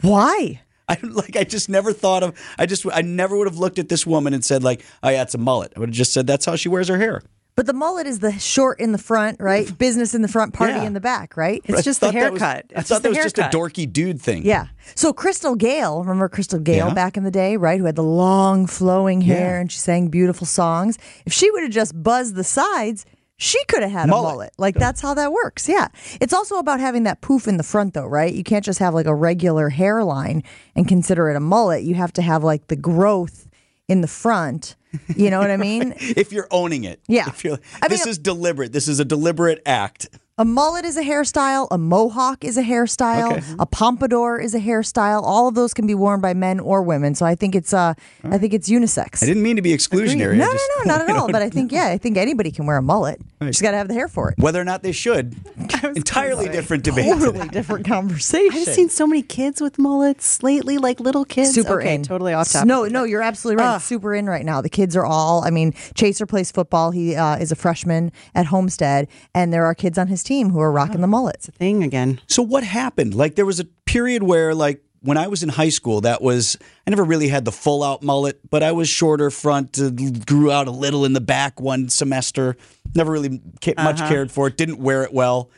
Why? 0.00 0.60
I 0.88 0.98
like. 1.02 1.36
I 1.36 1.44
just 1.44 1.68
never 1.68 1.92
thought 1.92 2.22
of. 2.22 2.36
I 2.58 2.66
just. 2.66 2.84
I 2.92 3.02
never 3.02 3.36
would 3.36 3.46
have 3.46 3.58
looked 3.58 3.78
at 3.78 3.88
this 3.88 4.06
woman 4.06 4.34
and 4.34 4.44
said 4.44 4.64
like, 4.64 4.84
"Oh 5.04 5.08
yeah, 5.08 5.22
it's 5.22 5.34
a 5.34 5.38
mullet." 5.38 5.72
I 5.76 5.80
would 5.80 5.90
have 5.90 5.96
just 5.96 6.12
said 6.12 6.26
that's 6.26 6.44
how 6.44 6.56
she 6.56 6.68
wears 6.68 6.88
her 6.88 6.98
hair. 6.98 7.22
But 7.56 7.66
the 7.66 7.72
mullet 7.74 8.06
is 8.06 8.20
the 8.20 8.32
short 8.38 8.80
in 8.80 8.92
the 8.92 8.98
front, 8.98 9.38
right? 9.40 9.76
Business 9.78 10.14
in 10.14 10.22
the 10.22 10.28
front, 10.28 10.54
party 10.54 10.72
Yeah. 10.74 10.84
in 10.84 10.94
the 10.94 11.00
back, 11.00 11.36
right? 11.36 11.60
I 11.68 11.72
thought 11.82 12.12
that 12.14 12.32
was- 12.32 12.42
I 12.42 12.62
thought 12.82 13.02
that 13.02 13.08
was 13.10 13.18
just 13.18 13.38
a 13.38 13.42
dorky 13.42 13.92
dude 13.92 14.20
thing. 14.20 14.46
Yeah. 14.46 14.68
So 14.94 15.12
Crystal 15.12 15.54
Gayle, 15.56 16.00
remember 16.00 16.28
Crystal 16.28 16.58
Gayle 16.60 16.88
Yeah. 16.88 16.94
back 16.94 17.16
in 17.16 17.24
the 17.24 17.30
day, 17.30 17.56
right? 17.58 17.78
Who 17.78 17.84
had 17.86 17.96
the 17.96 18.02
long 18.04 18.66
flowing 18.66 19.20
hair 19.20 19.56
Yeah. 19.56 19.60
and 19.60 19.70
she 19.70 19.78
sang 19.78 20.08
beautiful 20.08 20.46
songs. 20.46 20.96
If 21.26 21.32
she 21.34 21.50
would 21.50 21.62
have 21.64 21.72
just 21.72 22.00
buzzed 22.02 22.34
the 22.34 22.44
sides, 22.44 23.04
she 23.40 23.64
could 23.64 23.82
have 23.82 23.90
had 23.90 24.08
Mullet. 24.10 24.28
a 24.28 24.32
mullet. 24.34 24.52
Like 24.58 24.74
that's 24.74 25.00
how 25.00 25.14
that 25.14 25.32
works. 25.32 25.66
Yeah. 25.66 25.88
It's 26.20 26.34
also 26.34 26.58
about 26.58 26.78
having 26.78 27.04
that 27.04 27.22
poof 27.22 27.48
in 27.48 27.56
the 27.56 27.62
front 27.62 27.94
though, 27.94 28.06
right? 28.06 28.32
You 28.32 28.44
can't 28.44 28.64
just 28.64 28.78
have 28.80 28.92
like 28.92 29.06
a 29.06 29.14
regular 29.14 29.70
hairline 29.70 30.42
and 30.76 30.86
consider 30.86 31.30
it 31.30 31.36
a 31.36 31.40
mullet. 31.40 31.82
You 31.82 31.94
have 31.94 32.12
to 32.14 32.22
have 32.22 32.44
like 32.44 32.66
the 32.66 32.76
growth 32.76 33.48
in 33.88 34.02
the 34.02 34.06
front. 34.08 34.76
You 35.16 35.30
know 35.30 35.38
what 35.38 35.50
I 35.50 35.56
mean? 35.56 35.94
If 36.00 36.32
you're 36.32 36.48
owning 36.50 36.84
it, 36.84 37.00
Yeah. 37.08 37.28
If 37.28 37.42
you're, 37.44 37.58
I 37.80 37.86
mean, 37.86 37.90
this 37.90 38.06
uh 38.06 38.10
is 38.10 38.18
deliberate. 38.18 38.72
This 38.72 38.88
is 38.88 39.00
a 39.00 39.04
deliberate 39.06 39.62
act. 39.64 40.08
A 40.40 40.44
mullet 40.46 40.86
is 40.86 40.96
a 40.96 41.02
hairstyle. 41.02 41.68
A 41.70 41.76
mohawk 41.76 42.44
is 42.44 42.56
a 42.56 42.62
hairstyle. 42.62 43.32
Okay. 43.32 43.46
A 43.58 43.66
pompadour 43.66 44.40
is 44.40 44.54
a 44.54 44.58
hairstyle. 44.58 45.20
All 45.22 45.48
of 45.48 45.54
those 45.54 45.74
can 45.74 45.86
be 45.86 45.94
worn 45.94 46.22
by 46.22 46.32
men 46.32 46.60
or 46.60 46.80
women. 46.80 47.14
So 47.14 47.26
I 47.26 47.34
think 47.34 47.54
it's 47.54 47.74
uh, 47.74 47.92
I 48.24 48.38
think 48.38 48.54
it's 48.54 48.66
unisex. 48.66 49.22
I 49.22 49.26
didn't 49.26 49.42
mean 49.42 49.56
to 49.56 49.62
be 49.62 49.74
exclusionary. 49.74 50.38
No, 50.38 50.46
I 50.46 50.46
no, 50.46 50.84
no, 50.84 50.96
not 50.96 51.00
at 51.10 51.14
all. 51.14 51.30
But 51.30 51.42
I 51.42 51.50
think 51.50 51.70
yeah, 51.70 51.88
I 51.88 51.98
think 51.98 52.16
anybody 52.16 52.50
can 52.50 52.64
wear 52.64 52.78
a 52.78 52.82
mullet. 52.82 53.20
Right. 53.38 53.48
Just 53.48 53.60
got 53.60 53.72
to 53.72 53.76
have 53.76 53.88
the 53.88 53.92
hair 53.92 54.08
for 54.08 54.30
it. 54.30 54.38
whether 54.38 54.58
or 54.58 54.64
not 54.64 54.82
they 54.82 54.92
should, 54.92 55.36
entirely 55.96 56.48
different 56.48 56.84
debate. 56.84 57.06
Totally 57.06 57.48
different 57.48 57.86
conversation. 57.86 58.58
I've 58.60 58.68
seen 58.74 58.88
so 58.88 59.06
many 59.06 59.22
kids 59.22 59.60
with 59.60 59.78
mullets 59.78 60.42
lately, 60.42 60.78
like 60.78 61.00
little 61.00 61.24
kids. 61.24 61.52
Super 61.54 61.80
okay, 61.80 61.94
in. 61.96 62.02
Totally 62.02 62.32
off 62.32 62.50
topic. 62.50 62.66
No, 62.66 62.84
no, 62.86 63.04
you're 63.04 63.22
absolutely 63.22 63.62
right. 63.62 63.70
Ugh. 63.74 63.76
It's 63.76 63.84
super 63.86 64.14
in 64.14 64.26
right 64.26 64.44
now. 64.44 64.60
The 64.60 64.68
kids 64.70 64.96
are 64.96 65.04
all. 65.06 65.44
I 65.44 65.50
mean, 65.50 65.72
Chaser 65.94 66.26
plays 66.26 66.50
football. 66.50 66.90
He 66.90 67.14
uh, 67.16 67.36
is 67.36 67.52
a 67.52 67.56
freshman 67.56 68.12
at 68.34 68.46
Homestead, 68.46 69.08
and 69.34 69.52
there 69.52 69.64
are 69.64 69.74
kids 69.74 69.98
on 69.98 70.08
his 70.08 70.22
team 70.22 70.50
who 70.50 70.60
are 70.60 70.72
rocking 70.72 71.00
the 71.00 71.06
mullets. 71.06 71.48
It's 71.48 71.48
a 71.48 71.52
thing 71.58 71.82
again. 71.82 72.20
So 72.26 72.42
what 72.42 72.64
happened? 72.64 73.14
Like 73.14 73.34
there 73.36 73.46
was 73.46 73.60
a 73.60 73.64
period 73.86 74.22
where 74.22 74.54
like 74.54 74.82
when 75.02 75.16
I 75.16 75.28
was 75.28 75.42
in 75.42 75.48
high 75.48 75.70
school, 75.70 76.02
that 76.02 76.20
was 76.20 76.58
I 76.86 76.90
never 76.90 77.04
really 77.04 77.28
had 77.28 77.46
the 77.46 77.52
full 77.52 77.82
out 77.82 78.02
mullet, 78.02 78.38
but 78.50 78.62
I 78.62 78.72
was 78.72 78.86
shorter 78.88 79.30
front, 79.30 79.78
uh, 79.78 79.88
grew 80.26 80.50
out 80.50 80.68
a 80.68 80.70
little 80.70 81.06
in 81.06 81.14
the 81.14 81.22
back 81.22 81.58
one 81.58 81.88
semester. 81.88 82.56
Never 82.94 83.10
really 83.10 83.40
ca- 83.62 83.74
much 83.78 84.00
Uh-huh. 84.00 84.08
cared 84.10 84.30
for 84.30 84.48
it. 84.48 84.56
Didn't 84.58 84.78
wear 84.78 85.02
it 85.02 85.12
well, 85.14 85.48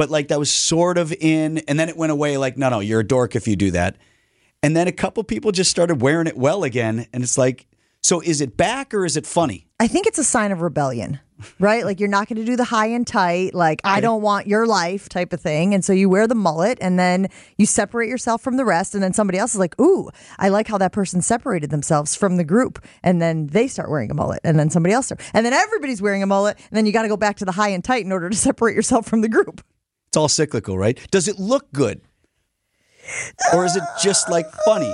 but 0.00 0.08
like 0.08 0.28
that 0.28 0.38
was 0.38 0.50
sort 0.50 0.96
of 0.96 1.12
in, 1.12 1.58
and 1.68 1.78
then 1.78 1.90
it 1.90 1.96
went 1.98 2.10
away. 2.10 2.38
Like 2.38 2.56
no, 2.56 2.70
no, 2.70 2.80
you're 2.80 3.00
a 3.00 3.06
dork 3.06 3.36
if 3.36 3.46
you 3.46 3.54
do 3.54 3.70
that. 3.72 3.96
And 4.62 4.74
then 4.74 4.88
a 4.88 4.92
couple 4.92 5.22
people 5.24 5.52
just 5.52 5.70
started 5.70 6.00
wearing 6.00 6.26
it 6.26 6.38
well 6.38 6.64
again, 6.64 7.06
and 7.12 7.22
it's 7.22 7.36
like, 7.36 7.66
so 8.02 8.22
is 8.22 8.40
it 8.40 8.56
back 8.56 8.94
or 8.94 9.04
is 9.04 9.18
it 9.18 9.26
funny? 9.26 9.66
I 9.78 9.88
think 9.88 10.06
it's 10.06 10.18
a 10.18 10.24
sign 10.24 10.52
of 10.52 10.62
rebellion, 10.62 11.20
right? 11.58 11.84
like 11.84 12.00
you're 12.00 12.08
not 12.08 12.28
going 12.28 12.38
to 12.38 12.46
do 12.46 12.56
the 12.56 12.64
high 12.64 12.86
and 12.86 13.06
tight, 13.06 13.54
like 13.54 13.82
I 13.84 14.00
don't 14.00 14.22
want 14.22 14.46
your 14.46 14.66
life 14.66 15.10
type 15.10 15.34
of 15.34 15.40
thing. 15.42 15.74
And 15.74 15.84
so 15.84 15.92
you 15.92 16.08
wear 16.08 16.26
the 16.26 16.34
mullet 16.34 16.78
and 16.80 16.98
then 16.98 17.28
you 17.58 17.66
separate 17.66 18.08
yourself 18.08 18.40
from 18.40 18.56
the 18.56 18.64
rest. 18.64 18.94
And 18.94 19.02
then 19.02 19.12
somebody 19.12 19.36
else 19.36 19.52
is 19.52 19.58
like, 19.58 19.78
ooh, 19.78 20.08
I 20.38 20.48
like 20.48 20.66
how 20.66 20.78
that 20.78 20.92
person 20.92 21.20
separated 21.20 21.68
themselves 21.68 22.14
from 22.14 22.36
the 22.36 22.44
group. 22.44 22.82
And 23.02 23.20
then 23.20 23.48
they 23.48 23.68
start 23.68 23.90
wearing 23.90 24.10
a 24.10 24.14
mullet. 24.14 24.40
And 24.44 24.58
then 24.58 24.70
somebody 24.70 24.94
else. 24.94 25.06
Start, 25.06 25.20
and 25.34 25.44
then 25.44 25.52
everybody's 25.52 26.00
wearing 26.00 26.22
a 26.22 26.26
mullet. 26.26 26.56
And 26.56 26.76
then 26.76 26.86
you 26.86 26.92
got 26.92 27.02
to 27.02 27.08
go 27.08 27.18
back 27.18 27.36
to 27.38 27.44
the 27.44 27.52
high 27.52 27.68
and 27.68 27.84
tight 27.84 28.06
in 28.06 28.12
order 28.12 28.30
to 28.30 28.36
separate 28.48 28.74
yourself 28.74 29.06
from 29.06 29.20
the 29.20 29.28
group. 29.28 29.62
It's 30.10 30.16
all 30.16 30.28
cyclical, 30.28 30.76
right? 30.76 30.98
Does 31.12 31.28
it 31.28 31.38
look 31.38 31.70
good? 31.72 32.00
Or 33.54 33.64
is 33.64 33.76
it 33.76 33.84
just 34.02 34.28
like 34.28 34.50
funny? 34.64 34.92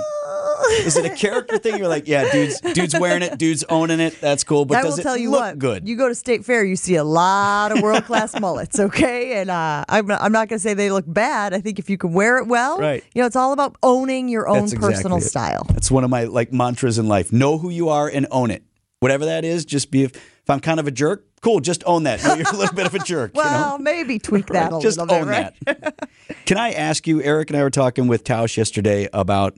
Is 0.81 0.95
it 0.95 1.05
a 1.11 1.15
character 1.15 1.57
thing? 1.57 1.77
You're 1.79 1.87
like, 1.87 2.07
yeah, 2.07 2.31
dude's 2.31 2.61
dude's 2.61 2.97
wearing 2.99 3.23
it, 3.23 3.37
dude's 3.39 3.63
owning 3.67 3.99
it. 3.99 4.21
That's 4.21 4.43
cool. 4.43 4.65
But 4.65 4.77
I 4.77 4.81
does 4.83 4.93
will 4.93 4.99
it 4.99 5.03
tell 5.03 5.17
you 5.17 5.31
look 5.31 5.39
what, 5.39 5.59
good? 5.59 5.87
You 5.87 5.95
go 5.97 6.07
to 6.07 6.13
State 6.13 6.45
Fair, 6.45 6.63
you 6.63 6.75
see 6.75 6.95
a 6.97 7.03
lot 7.03 7.71
of 7.75 7.81
world 7.81 8.05
class 8.05 8.39
mullets, 8.39 8.79
okay? 8.79 9.41
And 9.41 9.49
uh, 9.49 9.85
I'm 9.89 10.05
not, 10.05 10.21
I'm 10.21 10.31
not 10.31 10.49
going 10.49 10.57
to 10.57 10.61
say 10.63 10.75
they 10.75 10.91
look 10.91 11.05
bad. 11.07 11.51
I 11.53 11.61
think 11.61 11.79
if 11.79 11.89
you 11.89 11.97
can 11.97 12.13
wear 12.13 12.37
it 12.37 12.45
well, 12.47 12.77
Right. 12.77 13.03
you 13.15 13.21
know, 13.23 13.25
it's 13.25 13.35
all 13.35 13.53
about 13.53 13.75
owning 13.81 14.29
your 14.29 14.47
own 14.47 14.67
That's 14.67 14.75
personal 14.75 15.17
it. 15.17 15.21
style. 15.21 15.63
That's 15.69 15.89
one 15.89 16.03
of 16.03 16.11
my 16.11 16.25
like 16.25 16.53
mantras 16.53 16.99
in 16.99 17.07
life. 17.07 17.33
Know 17.33 17.57
who 17.57 17.69
you 17.71 17.89
are 17.89 18.07
and 18.07 18.27
own 18.29 18.51
it. 18.51 18.63
Whatever 18.99 19.25
that 19.25 19.43
is, 19.45 19.65
just 19.65 19.89
be. 19.89 20.03
If, 20.03 20.15
if 20.15 20.49
I'm 20.49 20.59
kind 20.59 20.79
of 20.79 20.85
a 20.87 20.91
jerk, 20.91 21.26
cool. 21.41 21.59
Just 21.59 21.83
own 21.85 22.03
that. 22.03 22.21
You're 22.23 22.47
a 22.49 22.55
little 22.57 22.75
bit 22.75 22.85
of 22.85 22.93
a 22.95 22.99
jerk. 22.99 23.31
you 23.35 23.43
know? 23.43 23.49
Well, 23.49 23.79
maybe 23.79 24.19
tweak 24.19 24.47
that 24.47 24.73
a 24.73 24.79
just 24.79 24.97
little 24.99 25.07
bit, 25.07 25.21
Just 25.21 25.21
own 25.21 25.27
right? 25.27 25.53
that. 25.65 26.09
Can 26.45 26.57
I 26.57 26.71
ask 26.71 27.07
you, 27.07 27.21
Eric 27.21 27.49
and 27.49 27.57
I 27.57 27.63
were 27.63 27.69
talking 27.69 28.07
with 28.07 28.23
Tausch 28.23 28.57
yesterday 28.57 29.07
about 29.13 29.57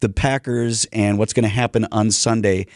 the 0.00 0.08
Packers 0.08 0.84
and 0.92 1.18
what's 1.18 1.32
going 1.32 1.44
to 1.44 1.48
happen 1.48 1.86
on 1.92 2.10
Sunday. 2.10 2.66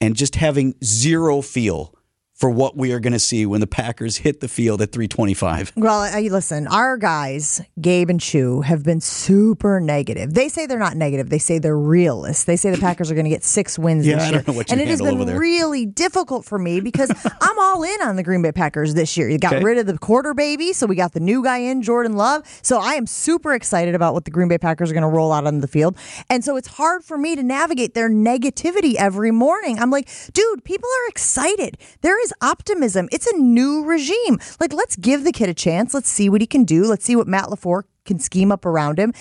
and 0.00 0.14
just 0.16 0.36
having 0.36 0.74
zero 0.84 1.42
feel 1.42 1.92
for 2.38 2.48
what 2.48 2.76
we 2.76 2.92
are 2.92 3.00
going 3.00 3.12
to 3.12 3.18
see 3.18 3.44
when 3.44 3.60
the 3.60 3.66
Packers 3.66 4.18
hit 4.18 4.38
the 4.38 4.46
field 4.46 4.80
at 4.80 4.92
325. 4.92 5.72
Well, 5.74 5.98
I, 5.98 6.20
listen, 6.30 6.68
our 6.68 6.96
guys, 6.96 7.60
Gabe 7.80 8.10
and 8.10 8.20
Chu, 8.20 8.60
have 8.60 8.84
been 8.84 9.00
super 9.00 9.80
negative. 9.80 10.34
They 10.34 10.48
say 10.48 10.66
they're 10.66 10.78
not 10.78 10.96
negative. 10.96 11.30
They 11.30 11.40
say 11.40 11.58
they're 11.58 11.76
realists. 11.76 12.44
They 12.44 12.54
say 12.54 12.70
the 12.70 12.78
Packers 12.78 13.10
are 13.10 13.14
going 13.14 13.24
to 13.24 13.30
get 13.30 13.42
six 13.42 13.76
wins 13.76 14.06
Yeah, 14.06 14.14
this 14.18 14.24
year. 14.30 14.32
don't 14.38 14.46
know 14.48 14.54
what 14.54 14.68
you 14.68 14.72
and 14.74 14.80
it 14.80 14.86
has 14.88 15.02
been 15.02 15.18
really 15.36 15.84
difficult 15.84 16.44
for 16.44 16.60
me 16.60 16.78
because 16.80 17.10
I'm 17.40 17.58
all 17.58 17.82
in 17.82 18.02
on 18.02 18.14
the 18.14 18.22
Green 18.22 18.40
Bay 18.42 18.52
Packers 18.52 18.94
this 18.94 19.16
year. 19.16 19.28
You 19.28 19.38
got 19.38 19.54
Okay. 19.54 19.64
rid 19.64 19.78
of 19.78 19.86
the 19.86 19.98
quarter 19.98 20.32
baby, 20.32 20.72
so 20.72 20.86
we 20.86 20.94
got 20.94 21.14
the 21.14 21.20
new 21.20 21.42
guy 21.42 21.58
in, 21.58 21.82
Jordan 21.82 22.12
Love. 22.12 22.44
So 22.62 22.78
I 22.78 22.92
am 22.94 23.08
super 23.08 23.52
excited 23.52 23.96
about 23.96 24.14
what 24.14 24.24
the 24.26 24.30
Green 24.30 24.46
Bay 24.46 24.58
Packers 24.58 24.90
are 24.92 24.94
going 24.94 25.02
to 25.02 25.08
roll 25.08 25.32
out 25.32 25.44
on 25.46 25.58
the 25.60 25.66
field. 25.66 25.96
And 26.30 26.44
so 26.44 26.56
it's 26.56 26.68
hard 26.68 27.02
for 27.02 27.18
me 27.18 27.34
to 27.34 27.42
navigate 27.42 27.94
their 27.94 28.08
negativity 28.08 28.94
every 28.94 29.32
morning. 29.32 29.80
I'm 29.80 29.90
like, 29.90 30.08
dude, 30.34 30.62
people 30.62 30.88
are 30.88 31.08
excited. 31.08 31.78
There 32.02 32.22
is 32.22 32.27
optimism. 32.40 33.08
It's 33.12 33.26
a 33.26 33.36
new 33.36 33.84
regime. 33.84 34.38
Like, 34.60 34.72
let's 34.72 34.96
give 34.96 35.24
the 35.24 35.32
kid 35.32 35.48
a 35.48 35.54
chance. 35.54 35.94
Let's 35.94 36.08
see 36.08 36.28
what 36.28 36.40
he 36.40 36.46
can 36.46 36.64
do. 36.64 36.84
Let's 36.84 37.04
see 37.04 37.16
what 37.16 37.26
Matt 37.28 37.46
LaFleur 37.46 37.82
can 38.04 38.18
scheme 38.18 38.50
up 38.52 38.64
around 38.64 38.98
him. 38.98 39.12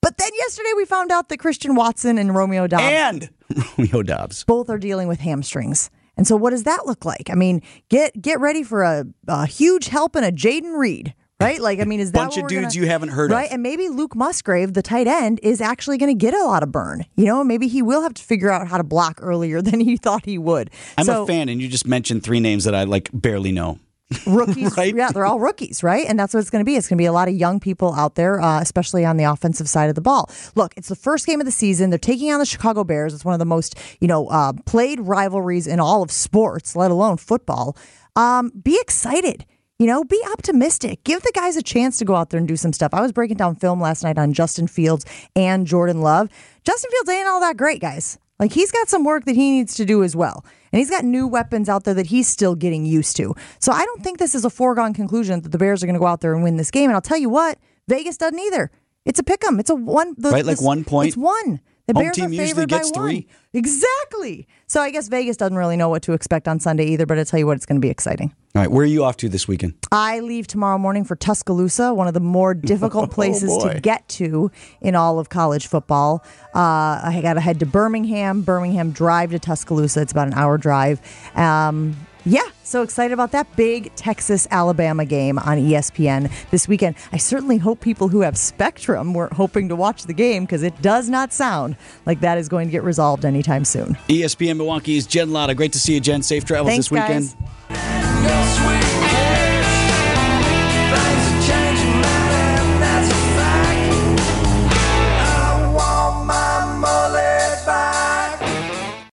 But 0.00 0.16
then 0.16 0.30
yesterday 0.36 0.70
we 0.76 0.84
found 0.84 1.12
out 1.12 1.28
that 1.28 1.38
Christian 1.38 1.74
Watson 1.76 2.18
and 2.18 2.34
Romeo 2.34 2.66
Doubs 2.66 2.82
And 2.82 3.30
Romeo 3.78 4.02
Doubs. 4.02 4.42
both 4.44 4.68
are 4.68 4.78
dealing 4.78 5.06
with 5.06 5.20
hamstrings. 5.20 5.90
And 6.16 6.26
so 6.26 6.36
what 6.36 6.50
does 6.50 6.64
that 6.64 6.86
look 6.86 7.04
like? 7.04 7.30
I 7.30 7.34
mean, 7.34 7.62
get 7.88 8.20
get 8.20 8.40
ready 8.40 8.62
for 8.62 8.82
a, 8.82 9.04
a 9.28 9.46
huge 9.46 9.86
help 9.88 10.14
and 10.16 10.24
a 10.24 10.32
Jayden 10.32 10.76
Reed. 10.78 11.14
Right, 11.42 11.60
like 11.60 11.80
I 11.80 11.84
mean, 11.84 12.00
is 12.00 12.12
that 12.12 12.18
Bunch 12.18 12.36
of 12.38 12.48
dudes 12.48 12.74
gonna- 12.74 12.74
you 12.74 12.86
haven't 12.86 13.10
heard 13.10 13.30
of. 13.30 13.36
right? 13.36 13.48
And 13.50 13.62
maybe 13.62 13.88
Luke 13.88 14.14
Musgrave, 14.14 14.72
the 14.74 14.82
tight 14.82 15.06
end, 15.06 15.40
is 15.42 15.60
actually 15.60 15.98
going 15.98 16.16
to 16.16 16.18
get 16.20 16.34
a 16.34 16.44
lot 16.44 16.62
of 16.62 16.70
burn. 16.72 17.04
You 17.16 17.26
know, 17.26 17.42
maybe 17.44 17.68
he 17.68 17.82
will 17.82 18.02
have 18.02 18.14
to 18.14 18.22
figure 18.22 18.50
out 18.50 18.68
how 18.68 18.76
to 18.78 18.84
block 18.84 19.18
earlier 19.22 19.60
than 19.68 19.80
he 19.80 19.96
thought 19.96 20.24
he 20.24 20.38
would. 20.38 20.70
I'm 20.96 21.04
so, 21.04 21.24
a 21.24 21.26
fan, 21.26 21.48
and 21.48 21.60
you 21.60 21.68
just 21.68 21.86
mentioned 21.86 22.22
three 22.22 22.40
names 22.40 22.64
that 22.64 22.74
I 22.74 22.84
like 22.84 23.10
barely 23.12 23.52
know. 23.52 23.78
rookies. 24.26 24.76
Yeah, 24.76 25.10
they're 25.10 25.24
all 25.24 25.40
rookies, 25.40 25.82
right? 25.82 26.04
And 26.06 26.18
that's 26.18 26.34
what 26.34 26.40
it's 26.40 26.50
going 26.50 26.60
to 26.60 26.66
be. 26.66 26.76
It's 26.76 26.86
going 26.86 26.98
to 26.98 27.00
be 27.02 27.06
a 27.06 27.12
lot 27.14 27.28
of 27.28 27.34
young 27.34 27.58
people 27.60 27.94
out 27.94 28.14
there, 28.14 28.42
uh, 28.42 28.60
especially 28.60 29.06
on 29.06 29.16
the 29.16 29.24
offensive 29.24 29.70
side 29.70 29.88
of 29.88 29.94
the 29.94 30.02
ball. 30.02 30.28
Look, 30.54 30.74
it's 30.76 30.88
the 30.90 30.96
first 30.96 31.24
game 31.26 31.40
of 31.40 31.46
the 31.46 31.50
season. 31.52 31.88
They're 31.88 31.98
taking 31.98 32.30
on 32.30 32.38
the 32.38 32.44
Chicago 32.44 32.84
Bears. 32.84 33.14
It's 33.14 33.24
one 33.24 33.32
of 33.32 33.38
the 33.38 33.46
most, 33.46 33.74
you 34.00 34.08
know, 34.08 34.28
uh, 34.28 34.52
played 34.66 35.00
rivalries 35.00 35.66
in 35.66 35.80
all 35.80 36.02
of 36.02 36.10
sports, 36.10 36.76
let 36.76 36.90
alone 36.90 37.16
football. 37.16 37.74
Um, 38.14 38.52
be 38.62 38.78
excited. 38.82 39.46
You 39.82 39.88
know, 39.88 40.04
be 40.04 40.22
optimistic. 40.32 41.02
Give 41.02 41.20
the 41.20 41.32
guys 41.34 41.56
a 41.56 41.62
chance 41.62 41.96
to 41.96 42.04
go 42.04 42.14
out 42.14 42.30
there 42.30 42.38
and 42.38 42.46
do 42.46 42.54
some 42.54 42.72
stuff. 42.72 42.94
I 42.94 43.00
was 43.00 43.10
breaking 43.10 43.38
down 43.38 43.56
film 43.56 43.80
last 43.80 44.04
night 44.04 44.16
on 44.16 44.32
Justin 44.32 44.68
Fields 44.68 45.04
and 45.34 45.66
Jordan 45.66 46.02
Love. 46.02 46.28
Justin 46.62 46.88
Fields 46.92 47.08
ain't 47.10 47.26
all 47.26 47.40
that 47.40 47.56
great, 47.56 47.80
guys. 47.80 48.16
Like 48.38 48.52
he's 48.52 48.70
got 48.70 48.88
some 48.88 49.02
work 49.02 49.24
that 49.24 49.34
he 49.34 49.50
needs 49.50 49.74
to 49.74 49.84
do 49.84 50.04
as 50.04 50.14
well. 50.14 50.44
And 50.70 50.78
he's 50.78 50.88
got 50.88 51.04
new 51.04 51.26
weapons 51.26 51.68
out 51.68 51.82
there 51.82 51.94
that 51.94 52.06
he's 52.06 52.28
still 52.28 52.54
getting 52.54 52.86
used 52.86 53.16
to. 53.16 53.34
So 53.58 53.72
I 53.72 53.84
don't 53.84 54.04
think 54.04 54.18
this 54.18 54.36
is 54.36 54.44
a 54.44 54.50
foregone 54.50 54.94
conclusion 54.94 55.40
that 55.40 55.48
the 55.50 55.58
Bears 55.58 55.82
are 55.82 55.86
going 55.86 55.94
to 55.94 56.00
go 56.00 56.06
out 56.06 56.20
there 56.20 56.32
and 56.32 56.44
win 56.44 56.58
this 56.58 56.70
game. 56.70 56.84
And 56.88 56.94
I'll 56.94 57.00
tell 57.00 57.18
you 57.18 57.28
what, 57.28 57.58
Vegas 57.88 58.16
doesn't 58.16 58.38
either. 58.38 58.70
It's 59.04 59.18
a 59.18 59.24
pick 59.24 59.44
'em. 59.44 59.58
It's 59.58 59.68
a 59.68 59.74
one. 59.74 60.14
The, 60.16 60.30
Right, 60.30 60.46
like 60.46 60.58
this- 60.58 60.64
one 60.64 60.84
point. 60.84 61.08
It's 61.08 61.16
one. 61.16 61.58
The 61.86 61.94
Home 61.94 62.04
Bears 62.04 62.16
team 62.16 62.26
are 62.26 62.28
usually 62.28 62.46
favored 62.48 62.68
gets 62.68 62.90
by 62.92 63.00
one. 63.00 63.08
three. 63.10 63.26
Exactly. 63.54 64.46
So 64.66 64.80
I 64.80 64.90
guess 64.90 65.08
Vegas 65.08 65.36
doesn't 65.36 65.56
really 65.56 65.76
know 65.76 65.88
what 65.88 66.02
to 66.02 66.12
expect 66.12 66.46
on 66.48 66.60
Sunday 66.60 66.86
either. 66.86 67.06
But 67.06 67.18
I 67.18 67.24
tell 67.24 67.38
you 67.40 67.46
what, 67.46 67.56
it's 67.56 67.66
going 67.66 67.80
to 67.80 67.84
be 67.84 67.90
exciting. 67.90 68.34
All 68.54 68.60
right, 68.62 68.70
where 68.70 68.82
are 68.82 68.86
you 68.86 69.02
off 69.02 69.16
to 69.18 69.28
this 69.28 69.48
weekend? 69.48 69.74
I 69.90 70.20
leave 70.20 70.46
tomorrow 70.46 70.76
morning 70.78 71.04
for 71.04 71.16
Tuscaloosa, 71.16 71.92
one 71.94 72.06
of 72.06 72.14
the 72.14 72.20
more 72.20 72.52
difficult 72.72 73.10
places 73.10 73.50
Oh, 73.52 73.68
to 73.68 73.80
get 73.80 74.06
to 74.10 74.50
in 74.80 74.94
all 74.94 75.18
of 75.18 75.28
college 75.30 75.66
football. 75.66 76.22
Uh, 76.54 77.00
I 77.02 77.20
got 77.22 77.34
to 77.34 77.40
head 77.40 77.60
to 77.60 77.66
Birmingham, 77.66 78.42
Birmingham 78.42 78.92
drive 78.92 79.30
to 79.30 79.38
Tuscaloosa. 79.38 80.02
It's 80.02 80.12
about 80.12 80.28
an 80.28 80.34
hour 80.34 80.58
drive. 80.58 81.00
Um, 81.34 81.96
yeah, 82.24 82.48
so 82.62 82.82
excited 82.82 83.12
about 83.12 83.32
that 83.32 83.54
big 83.56 83.94
Texas 83.96 84.46
Alabama 84.50 85.04
game 85.04 85.38
on 85.38 85.58
ESPN 85.58 86.30
this 86.50 86.68
weekend. 86.68 86.96
I 87.12 87.16
certainly 87.16 87.58
hope 87.58 87.80
people 87.80 88.08
who 88.08 88.20
have 88.20 88.36
Spectrum 88.36 89.14
were 89.14 89.28
hoping 89.32 89.68
to 89.68 89.76
watch 89.76 90.04
the 90.04 90.12
game 90.12 90.44
because 90.44 90.62
it 90.62 90.80
does 90.82 91.08
not 91.08 91.32
sound 91.32 91.76
like 92.06 92.20
that 92.20 92.38
is 92.38 92.48
going 92.48 92.68
to 92.68 92.72
get 92.72 92.84
resolved 92.84 93.24
anytime 93.24 93.64
soon. 93.64 93.94
ESPN 94.08 94.56
Milwaukee's 94.56 95.06
Jen 95.06 95.32
Lada. 95.32 95.54
Great 95.54 95.72
to 95.72 95.80
see 95.80 95.94
you, 95.94 96.00
Jen. 96.00 96.22
Safe 96.22 96.44
travels 96.44 96.68
Thanks, 96.70 96.86
this 96.88 96.90
weekend. 96.92 97.28
guys. 97.28 97.36